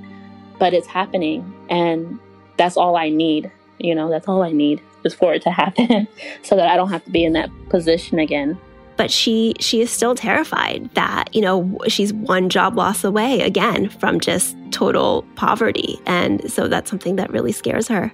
but 0.58 0.72
it's 0.74 0.86
happening 0.86 1.52
and 1.68 2.18
that's 2.56 2.76
all 2.76 2.96
I 2.96 3.08
need. 3.08 3.50
You 3.78 3.94
know, 3.94 4.10
that's 4.10 4.28
all 4.28 4.42
I 4.42 4.52
need 4.52 4.82
is 5.04 5.14
for 5.14 5.32
it 5.32 5.42
to 5.42 5.50
happen 5.50 6.06
so 6.42 6.56
that 6.56 6.68
I 6.68 6.76
don't 6.76 6.90
have 6.90 7.04
to 7.04 7.10
be 7.10 7.24
in 7.24 7.32
that 7.32 7.50
position 7.70 8.18
again. 8.18 8.58
But 8.96 9.10
she 9.10 9.54
she 9.60 9.80
is 9.80 9.90
still 9.90 10.14
terrified 10.14 10.90
that, 10.92 11.34
you 11.34 11.40
know, 11.40 11.78
she's 11.88 12.12
one 12.12 12.50
job 12.50 12.76
loss 12.76 13.02
away 13.02 13.40
again 13.40 13.88
from 13.88 14.20
just 14.20 14.54
total 14.72 15.24
poverty. 15.36 15.98
And 16.04 16.52
so 16.52 16.68
that's 16.68 16.90
something 16.90 17.16
that 17.16 17.30
really 17.30 17.52
scares 17.52 17.88
her. 17.88 18.12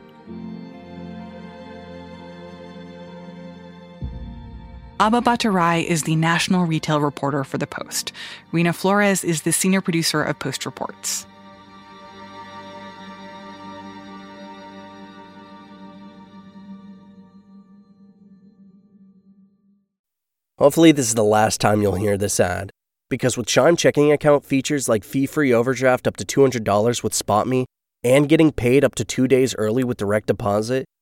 Abha 4.98 5.22
Bhattarai 5.22 5.84
is 5.84 6.04
the 6.04 6.16
national 6.16 6.64
retail 6.64 7.02
reporter 7.02 7.44
for 7.44 7.58
The 7.58 7.66
Post. 7.66 8.12
Rena 8.50 8.72
Flores 8.72 9.24
is 9.24 9.42
the 9.42 9.52
senior 9.52 9.82
producer 9.82 10.22
of 10.22 10.38
Post 10.38 10.64
Reports. 10.64 11.26
Hopefully, 20.58 20.92
this 20.92 21.08
is 21.08 21.14
the 21.14 21.22
last 21.22 21.60
time 21.60 21.82
you'll 21.82 21.96
hear 21.96 22.16
this 22.16 22.40
ad. 22.40 22.70
Because 23.10 23.36
with 23.36 23.46
Chime 23.46 23.76
checking 23.76 24.10
account 24.10 24.46
features 24.46 24.88
like 24.88 25.04
fee 25.04 25.26
free 25.26 25.52
overdraft 25.52 26.06
up 26.06 26.16
to 26.16 26.24
$200 26.24 27.02
with 27.02 27.12
SpotMe 27.12 27.66
and 28.02 28.30
getting 28.30 28.50
paid 28.50 28.82
up 28.82 28.94
to 28.94 29.04
two 29.04 29.28
days 29.28 29.54
early 29.56 29.84
with 29.84 29.98
direct 29.98 30.28
deposit, 30.28 30.86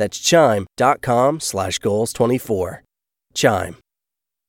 That's 0.00 0.18
chime.com 0.18 1.40
slash 1.40 1.78
goals 1.78 2.14
24. 2.14 2.82
Chime. 3.34 3.76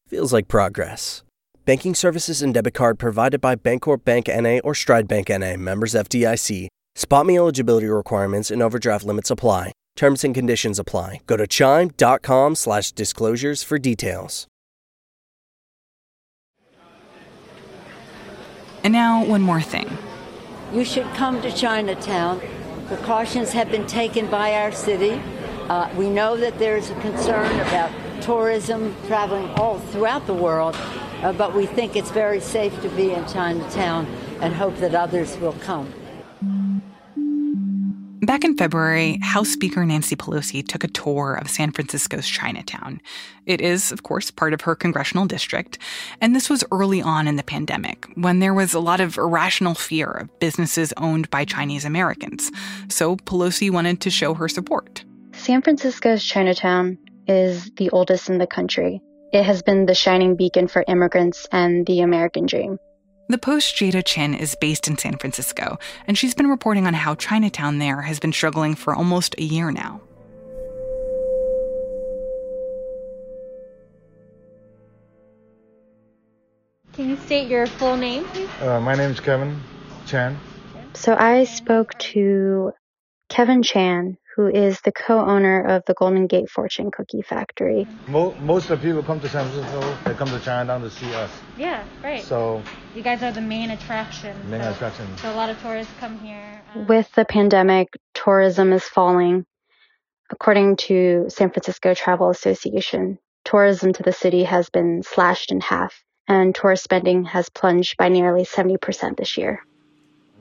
Feels 0.08 0.32
like 0.32 0.48
progress. 0.48 1.24
Banking 1.66 1.94
services 1.94 2.42
and 2.42 2.54
debit 2.54 2.74
card 2.74 2.98
provided 2.98 3.42
by 3.42 3.58
Bancorp 3.58 4.06
Bank 4.06 4.30
NA 4.30 4.60
or 4.64 4.74
Stride 4.74 5.10
Bank 5.10 5.28
NA, 5.28 5.58
members 5.58 5.94
FDIC. 5.94 6.70
Spot 6.96 7.26
me 7.26 7.38
eligibility 7.38 7.88
requirements 7.88 8.50
and 8.50 8.62
overdraft 8.62 9.04
limits 9.04 9.30
apply. 9.30 9.74
Terms 9.98 10.24
and 10.24 10.34
conditions 10.34 10.80
apply. 10.80 11.20
Go 11.28 11.36
to 11.36 11.46
chime.com 11.46 12.56
slash 12.56 12.94
disclosures 12.94 13.62
for 13.62 13.78
details. 13.78 14.48
And 18.86 18.94
now, 18.94 19.26
one 19.26 19.42
more 19.42 19.62
thing. 19.62 19.98
You 20.72 20.86
should 20.86 21.14
come 21.16 21.42
to 21.42 21.52
Chinatown. 21.52 22.40
Precautions 22.88 23.52
have 23.52 23.70
been 23.70 23.86
taken 23.86 24.28
by 24.28 24.54
our 24.54 24.72
city. 24.72 25.22
Uh, 25.72 25.90
we 25.96 26.10
know 26.10 26.36
that 26.36 26.60
there's 26.60 26.90
a 26.90 26.96
concern 26.96 27.50
about 27.62 27.90
tourism 28.22 28.94
traveling 29.08 29.48
all 29.52 29.80
throughout 29.80 30.28
the 30.28 30.34
world, 30.34 30.76
uh, 31.24 31.32
but 31.32 31.56
we 31.56 31.66
think 31.66 31.96
it's 31.96 32.12
very 32.12 32.42
safe 32.42 32.78
to 32.82 32.90
be 32.90 33.14
in 33.14 33.26
Chinatown 33.26 34.06
and 34.42 34.54
hope 34.54 34.76
that 34.80 34.94
others 34.94 35.38
will 35.38 35.56
come. 35.62 35.90
Back 38.24 38.44
in 38.44 38.58
February, 38.58 39.18
House 39.22 39.48
Speaker 39.48 39.86
Nancy 39.86 40.18
Pelosi 40.18 40.68
took 40.68 40.84
a 40.84 40.90
tour 40.90 41.36
of 41.36 41.50
San 41.50 41.72
Francisco's 41.72 42.28
Chinatown. 42.28 43.00
It 43.46 43.62
is, 43.62 43.94
of 43.94 44.04
course, 44.04 44.30
part 44.30 44.54
of 44.54 44.60
her 44.62 44.76
congressional 44.76 45.26
district, 45.26 45.78
and 46.20 46.36
this 46.36 46.50
was 46.50 46.66
early 46.74 47.02
on 47.02 47.30
in 47.30 47.38
the 47.38 47.44
pandemic 47.44 48.08
when 48.16 48.40
there 48.40 48.54
was 48.54 48.74
a 48.74 48.82
lot 48.82 49.00
of 49.00 49.18
irrational 49.18 49.76
fear 49.76 50.12
of 50.12 50.40
businesses 50.40 50.94
owned 50.98 51.30
by 51.30 51.46
Chinese 51.46 51.86
Americans. 51.86 52.52
So 52.90 53.16
Pelosi 53.16 53.72
wanted 53.72 54.02
to 54.02 54.10
show 54.10 54.34
her 54.34 54.50
support. 54.50 55.06
San 55.42 55.64
Francisco's 55.64 56.24
Chinatown 56.24 57.00
is 57.28 57.72
the 57.72 57.90
oldest 57.90 58.30
in 58.30 58.38
the 58.38 58.46
country. 58.46 59.02
It 59.34 59.42
has 59.42 59.64
been 59.64 59.88
the 59.88 59.96
shining 59.96 60.36
beacon 60.36 60.68
for 60.68 60.86
immigrants 60.88 61.48
and 61.52 61.84
the 61.88 62.02
American 62.02 62.46
dream. 62.46 62.78
The 63.28 63.40
Post 63.40 63.76
Jada 63.76 64.06
Chin 64.06 64.36
is 64.36 64.54
based 64.54 64.88
in 64.88 65.00
San 65.00 65.18
Francisco, 65.18 65.80
and 66.06 66.16
she's 66.16 66.36
been 66.36 66.46
reporting 66.46 66.86
on 66.86 66.94
how 66.94 67.16
Chinatown 67.16 67.80
there 67.80 68.02
has 68.02 68.20
been 68.20 68.32
struggling 68.32 68.76
for 68.76 68.94
almost 68.94 69.34
a 69.40 69.44
year 69.44 69.72
now. 69.72 70.00
Can 76.94 77.10
you 77.10 77.18
state 77.18 77.50
your 77.50 77.66
full 77.66 77.98
name, 77.98 78.26
please? 78.26 78.48
Uh, 78.62 78.80
my 78.80 78.94
name 78.94 79.10
is 79.10 79.20
Kevin 79.20 79.60
Chan. 80.06 80.38
So 80.94 81.16
I 81.18 81.46
spoke 81.46 81.98
to 82.14 82.74
Kevin 83.28 83.64
Chan, 83.64 84.18
who 84.42 84.48
is 84.48 84.82
the 84.82 84.92
co-owner 84.92 85.62
of 85.62 85.84
the 85.86 85.94
Golden 85.94 86.26
Gate 86.26 86.50
Fortune 86.50 86.90
Cookie 86.90 87.22
Factory. 87.22 87.86
Most 88.08 88.70
of 88.70 88.82
the 88.82 88.88
people 88.88 89.04
come 89.04 89.20
to 89.20 89.30
San 89.30 89.48
Francisco, 89.48 89.98
they 90.04 90.14
come 90.16 90.30
to 90.30 90.40
Chinatown 90.40 90.82
to 90.82 90.90
see 90.90 91.14
us. 91.14 91.30
Yeah, 91.58 91.84
right. 92.04 92.24
So 92.24 92.64
you 92.96 93.04
guys 93.04 93.22
are 93.22 93.32
the 93.32 93.42
main 93.42 93.70
attraction. 93.70 94.36
Main 94.50 94.62
so, 94.62 94.72
attraction. 94.72 95.18
So 95.18 95.32
a 95.32 95.36
lot 95.36 95.52
of 95.52 95.62
tourists 95.62 95.94
come 96.00 96.18
here. 96.20 96.62
Um, 96.74 96.88
With 96.88 97.12
the 97.14 97.26
pandemic, 97.26 97.90
tourism 98.16 98.74
is 98.74 98.84
falling. 98.84 99.46
According 100.32 100.78
to 100.88 101.26
San 101.28 101.52
Francisco 101.52 101.94
Travel 101.94 102.30
Association, 102.30 103.20
tourism 103.46 103.94
to 103.94 104.02
the 104.02 104.14
city 104.14 104.44
has 104.46 104.70
been 104.70 105.04
slashed 105.04 105.52
in 105.52 105.62
half, 105.62 106.04
and 106.28 106.56
tourist 106.56 106.84
spending 106.84 107.26
has 107.26 107.50
plunged 107.50 107.96
by 107.98 108.10
nearly 108.10 108.44
70% 108.44 109.18
this 109.18 109.38
year. 109.38 109.62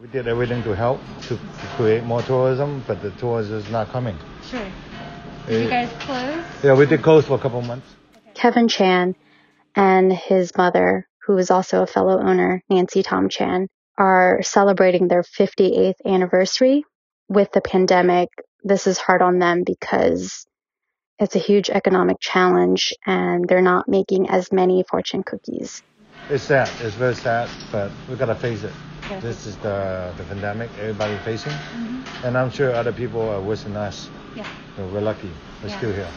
We 0.01 0.09
did 0.09 0.27
everything 0.27 0.63
to 0.63 0.75
help 0.75 0.99
to, 1.25 1.37
to 1.37 1.67
create 1.77 2.05
more 2.05 2.23
tourism, 2.23 2.83
but 2.87 3.03
the 3.03 3.11
tourism 3.11 3.59
is 3.59 3.69
not 3.69 3.89
coming. 3.89 4.17
Sure. 4.49 4.67
Did 5.47 5.65
you 5.65 5.69
guys 5.69 5.91
close? 6.01 6.43
Yeah, 6.65 6.75
we 6.75 6.87
did 6.87 7.03
close 7.03 7.27
for 7.27 7.35
a 7.35 7.39
couple 7.39 7.61
months. 7.61 7.87
Kevin 8.33 8.67
Chan 8.67 9.15
and 9.77 10.11
his 10.11 10.57
mother, 10.57 11.07
who 11.27 11.37
is 11.37 11.51
also 11.51 11.83
a 11.83 11.87
fellow 11.87 12.19
owner, 12.19 12.63
Nancy 12.71 13.03
Tom 13.03 13.29
Chan, 13.29 13.69
are 13.99 14.41
celebrating 14.41 15.07
their 15.07 15.23
58th 15.23 16.01
anniversary. 16.07 16.83
With 17.29 17.53
the 17.53 17.61
pandemic, 17.61 18.31
this 18.65 18.87
is 18.87 18.97
hard 18.97 19.21
on 19.21 19.39
them 19.39 19.65
because 19.67 20.47
it's 21.19 21.37
a 21.37 21.41
huge 21.41 21.69
economic 21.69 22.17
challenge 22.21 22.95
and 23.05 23.47
they're 23.47 23.61
not 23.61 23.87
making 23.87 24.31
as 24.31 24.51
many 24.51 24.83
fortune 24.83 25.25
cookies. 25.25 25.83
It's 26.31 26.45
sad. 26.45 26.71
It's 26.81 26.95
very 26.95 27.15
sad, 27.15 27.51
but 27.71 27.93
we've 28.09 28.19
gotta 28.19 28.35
face 28.35 28.63
it. 28.63 28.73
This 29.19 29.47
is 29.47 29.57
the, 29.57 30.13
the 30.17 30.25
pandemic 30.25 30.71
everybody 30.79 31.17
facing, 31.25 31.53
mm-hmm. 31.53 32.27
and 32.27 32.39
I'm 32.39 32.51
sure 32.51 32.73
other 32.73 32.93
people 32.93 33.21
are 33.29 33.41
worse 33.41 33.65
than 33.65 33.77
us. 33.77 34.09
Yeah. 34.37 34.47
So 34.77 34.87
we're 34.89 35.01
lucky. 35.01 35.31
We're 35.63 35.71
Yeah. 35.71 35.79
still 35.79 35.93
here. 35.93 36.09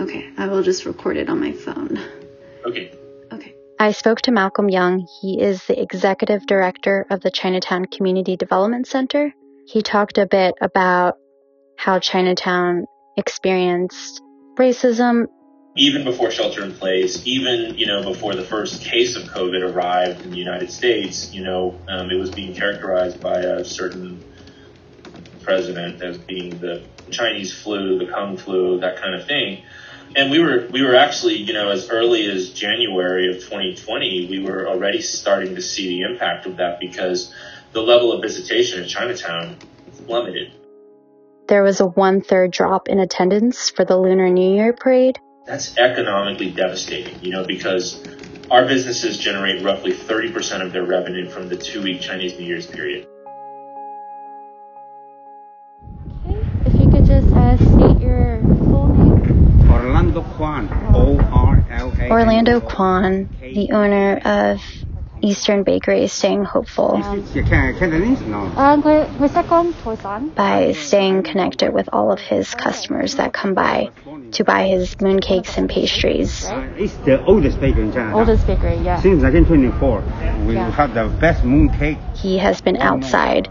Okay, 0.00 0.30
I 0.38 0.46
will 0.46 0.62
just 0.62 0.84
record 0.86 1.16
it 1.16 1.28
on 1.28 1.40
my 1.40 1.52
phone. 1.52 1.98
Okay. 2.64 2.92
Okay. 3.32 3.54
I 3.80 3.92
spoke 3.92 4.20
to 4.22 4.30
Malcolm 4.30 4.68
Yeung. 4.68 5.06
He 5.20 5.40
is 5.40 5.64
the 5.66 5.80
executive 5.80 6.46
director 6.46 7.06
of 7.10 7.20
the 7.22 7.30
Chinatown 7.30 7.86
Community 7.86 8.36
Development 8.36 8.86
Center. 8.86 9.34
He 9.66 9.82
talked 9.82 10.18
a 10.18 10.26
bit 10.26 10.54
about 10.60 11.14
how 11.76 11.98
Chinatown 11.98 12.86
experienced 13.16 14.22
racism. 14.56 15.26
Even 15.78 16.04
before 16.04 16.30
shelter 16.30 16.64
in 16.64 16.72
place, 16.72 17.26
even 17.26 17.76
you 17.76 17.86
know 17.86 18.02
before 18.02 18.34
the 18.34 18.42
first 18.42 18.82
case 18.82 19.14
of 19.14 19.24
COVID 19.24 19.74
arrived 19.74 20.22
in 20.22 20.30
the 20.30 20.38
United 20.38 20.70
States, 20.70 21.34
you 21.34 21.44
know 21.44 21.78
um, 21.88 22.10
it 22.10 22.18
was 22.18 22.30
being 22.30 22.54
characterized 22.54 23.20
by 23.20 23.40
a 23.40 23.64
certain 23.64 24.24
president 25.42 26.02
as 26.02 26.16
being 26.18 26.58
the 26.58 26.82
Chinese 27.10 27.54
flu, 27.54 27.98
the 27.98 28.06
Kung 28.06 28.36
flu, 28.36 28.80
that 28.80 28.96
kind 28.96 29.14
of 29.14 29.26
thing. 29.26 29.62
And 30.16 30.30
we 30.30 30.38
were 30.38 30.66
we 30.70 30.82
were 30.82 30.94
actually 30.94 31.36
you 31.36 31.52
know 31.52 31.68
as 31.70 31.90
early 31.90 32.24
as 32.30 32.50
January 32.50 33.36
of 33.36 33.42
2020, 33.42 34.28
we 34.30 34.40
were 34.40 34.66
already 34.66 35.02
starting 35.02 35.54
to 35.56 35.62
see 35.62 35.88
the 35.88 36.02
impact 36.10 36.46
of 36.46 36.56
that 36.56 36.80
because 36.80 37.34
the 37.72 37.82
level 37.82 38.12
of 38.12 38.22
visitation 38.22 38.82
in 38.82 38.88
Chinatown 38.88 39.56
plummeted. 40.06 40.52
There 41.48 41.62
was 41.62 41.80
a 41.80 41.86
one 41.86 42.22
third 42.22 42.50
drop 42.50 42.88
in 42.88 42.98
attendance 42.98 43.70
for 43.70 43.84
the 43.84 43.96
Lunar 43.98 44.30
New 44.30 44.54
Year 44.54 44.72
parade. 44.72 45.18
That's 45.46 45.78
economically 45.78 46.50
devastating, 46.50 47.22
you 47.22 47.30
know, 47.30 47.44
because 47.44 48.02
our 48.50 48.66
businesses 48.66 49.16
generate 49.16 49.62
roughly 49.62 49.92
30% 49.92 50.60
of 50.60 50.72
their 50.72 50.84
revenue 50.84 51.28
from 51.30 51.48
the 51.48 51.56
two 51.56 51.82
week 51.82 52.00
Chinese 52.00 52.36
New 52.36 52.46
Year's 52.46 52.66
period. 52.66 53.06
Okay, 56.26 56.44
if 56.66 56.74
you 56.74 56.90
could 56.90 57.06
just 57.06 57.28
uh, 57.32 57.56
state 57.58 58.00
your 58.02 58.40
full 58.42 58.88
name. 58.88 59.70
Orlando 59.70 60.22
Kwan, 60.34 60.68
O 60.92 61.16
R 61.32 61.64
L 61.70 61.92
A. 61.96 62.10
Orlando 62.10 62.60
Kwan, 62.60 63.28
the 63.40 63.70
owner 63.70 64.18
of 64.24 64.60
Eastern 65.22 65.62
Bakery, 65.62 66.04
is 66.04 66.12
staying 66.12 66.44
hopeful 66.44 67.00
uh, 67.02 67.16
by 70.34 70.72
staying 70.72 71.22
connected 71.22 71.72
with 71.72 71.88
all 71.92 72.12
of 72.12 72.20
his 72.20 72.54
customers 72.54 73.14
that 73.16 73.32
come 73.32 73.54
by 73.54 73.90
to 74.32 74.44
buy 74.44 74.68
his 74.68 74.94
mooncakes 74.96 75.56
and 75.56 75.68
pastries. 75.68 76.44
Uh, 76.44 76.68
it's 76.76 76.96
the 76.98 77.24
oldest 77.24 77.60
bakery 77.60 77.84
in 77.84 77.92
China. 77.92 78.16
Oldest 78.16 78.46
bakery, 78.46 78.76
yeah. 78.78 79.00
Since 79.00 79.22
1924, 79.22 80.02
we 80.46 80.54
Yeah. 80.54 80.70
have 80.70 80.94
the 80.94 81.08
best 81.20 81.42
mooncake. 81.42 81.98
He 82.14 82.38
has 82.38 82.60
been 82.60 82.76
outside 82.76 83.48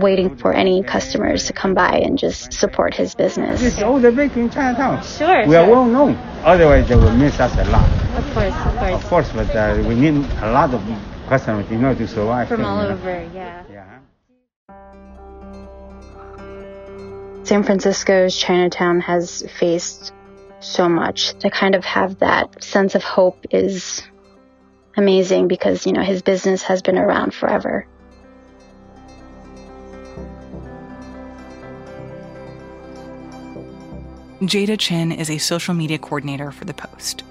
waiting 0.00 0.36
for 0.36 0.52
any 0.52 0.82
customers 0.82 1.46
to 1.46 1.52
come 1.52 1.74
by 1.74 1.98
and 1.98 2.18
just 2.18 2.52
support 2.52 2.94
his 2.94 3.14
This 3.14 3.36
is 3.36 3.44
business. 3.46 3.76
the 3.76 3.84
oldest 3.86 4.16
bakery 4.16 4.42
in 4.42 4.50
Chinatown. 4.50 5.02
Sure, 5.04 5.46
We 5.46 5.56
are 5.56 5.64
sure. 5.64 5.74
well 5.74 5.86
known. 5.86 6.16
Otherwise, 6.44 6.88
they 6.88 6.96
will 6.96 7.14
miss 7.16 7.38
us 7.38 7.54
a 7.56 7.70
lot. 7.70 7.88
Of 8.16 8.24
course, 8.34 8.54
of 8.54 8.76
course. 8.78 8.94
Of 8.94 9.04
course, 9.08 9.32
but 9.32 9.54
uh, 9.56 9.82
we 9.88 9.94
need 9.94 10.14
a 10.42 10.50
lot 10.52 10.72
of 10.74 10.82
customers 11.28 11.70
in 11.70 11.84
order 11.84 11.98
to 11.98 12.08
survive. 12.08 12.48
From 12.48 12.64
all 12.64 12.82
know. 12.82 12.90
over, 12.90 13.28
yeah. 13.34 13.64
San 17.44 17.64
Francisco's 17.64 18.36
Chinatown 18.36 19.00
has 19.00 19.42
faced 19.58 20.12
so 20.60 20.88
much. 20.88 21.36
To 21.40 21.50
kind 21.50 21.74
of 21.74 21.84
have 21.84 22.18
that 22.20 22.62
sense 22.62 22.94
of 22.94 23.02
hope 23.02 23.44
is 23.50 24.02
amazing 24.96 25.48
because, 25.48 25.86
you 25.86 25.92
know, 25.92 26.02
his 26.02 26.22
business 26.22 26.62
has 26.62 26.82
been 26.82 26.98
around 26.98 27.34
forever. 27.34 27.86
Jada 34.42 34.78
Chin 34.78 35.12
is 35.12 35.28
a 35.28 35.36
social 35.36 35.74
media 35.74 35.98
coordinator 35.98 36.50
for 36.50 36.64
The 36.64 36.72
Post. 36.72 37.24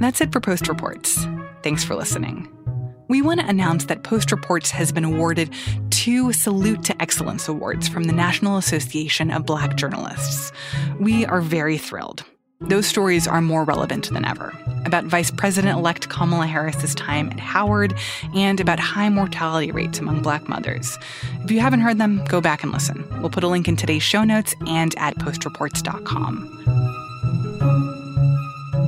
That's 0.00 0.22
it 0.22 0.32
for 0.32 0.40
Post 0.40 0.68
Reports. 0.68 1.26
Thanks 1.62 1.84
for 1.84 1.94
listening. 1.94 2.48
We 3.08 3.20
want 3.20 3.40
to 3.40 3.46
announce 3.46 3.84
that 3.86 4.02
Post 4.02 4.32
Reports 4.32 4.70
has 4.70 4.90
been 4.90 5.04
awarded 5.04 5.52
two 5.90 6.32
Salute 6.32 6.82
to 6.84 7.02
Excellence 7.02 7.48
Awards 7.48 7.86
from 7.86 8.04
the 8.04 8.14
National 8.14 8.56
Association 8.56 9.30
of 9.30 9.44
Black 9.44 9.76
Journalists. 9.76 10.52
We 10.98 11.26
are 11.26 11.42
very 11.42 11.76
thrilled. 11.76 12.24
Those 12.60 12.86
stories 12.86 13.28
are 13.28 13.40
more 13.40 13.62
relevant 13.62 14.10
than 14.10 14.24
ever 14.24 14.52
about 14.84 15.04
Vice 15.04 15.30
President 15.30 15.78
elect 15.78 16.08
Kamala 16.08 16.46
Harris's 16.46 16.92
time 16.94 17.30
at 17.30 17.38
Howard 17.38 17.94
and 18.34 18.58
about 18.58 18.80
high 18.80 19.08
mortality 19.08 19.70
rates 19.70 20.00
among 20.00 20.22
black 20.22 20.48
mothers. 20.48 20.98
If 21.44 21.52
you 21.52 21.60
haven't 21.60 21.80
heard 21.80 21.98
them, 21.98 22.24
go 22.24 22.40
back 22.40 22.64
and 22.64 22.72
listen. 22.72 23.06
We'll 23.20 23.30
put 23.30 23.44
a 23.44 23.48
link 23.48 23.68
in 23.68 23.76
today's 23.76 24.02
show 24.02 24.24
notes 24.24 24.54
and 24.66 24.92
at 24.98 25.16
postreports.com. 25.18 26.64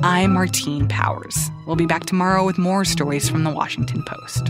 I'm 0.03 0.33
Martine 0.33 0.87
Powers. 0.89 1.49
We'll 1.65 1.75
be 1.77 1.85
back 1.85 2.05
tomorrow 2.05 2.45
with 2.45 2.57
more 2.57 2.83
stories 2.83 3.29
from 3.29 3.45
the 3.45 3.51
Washington 3.51 4.03
Post. 4.03 4.49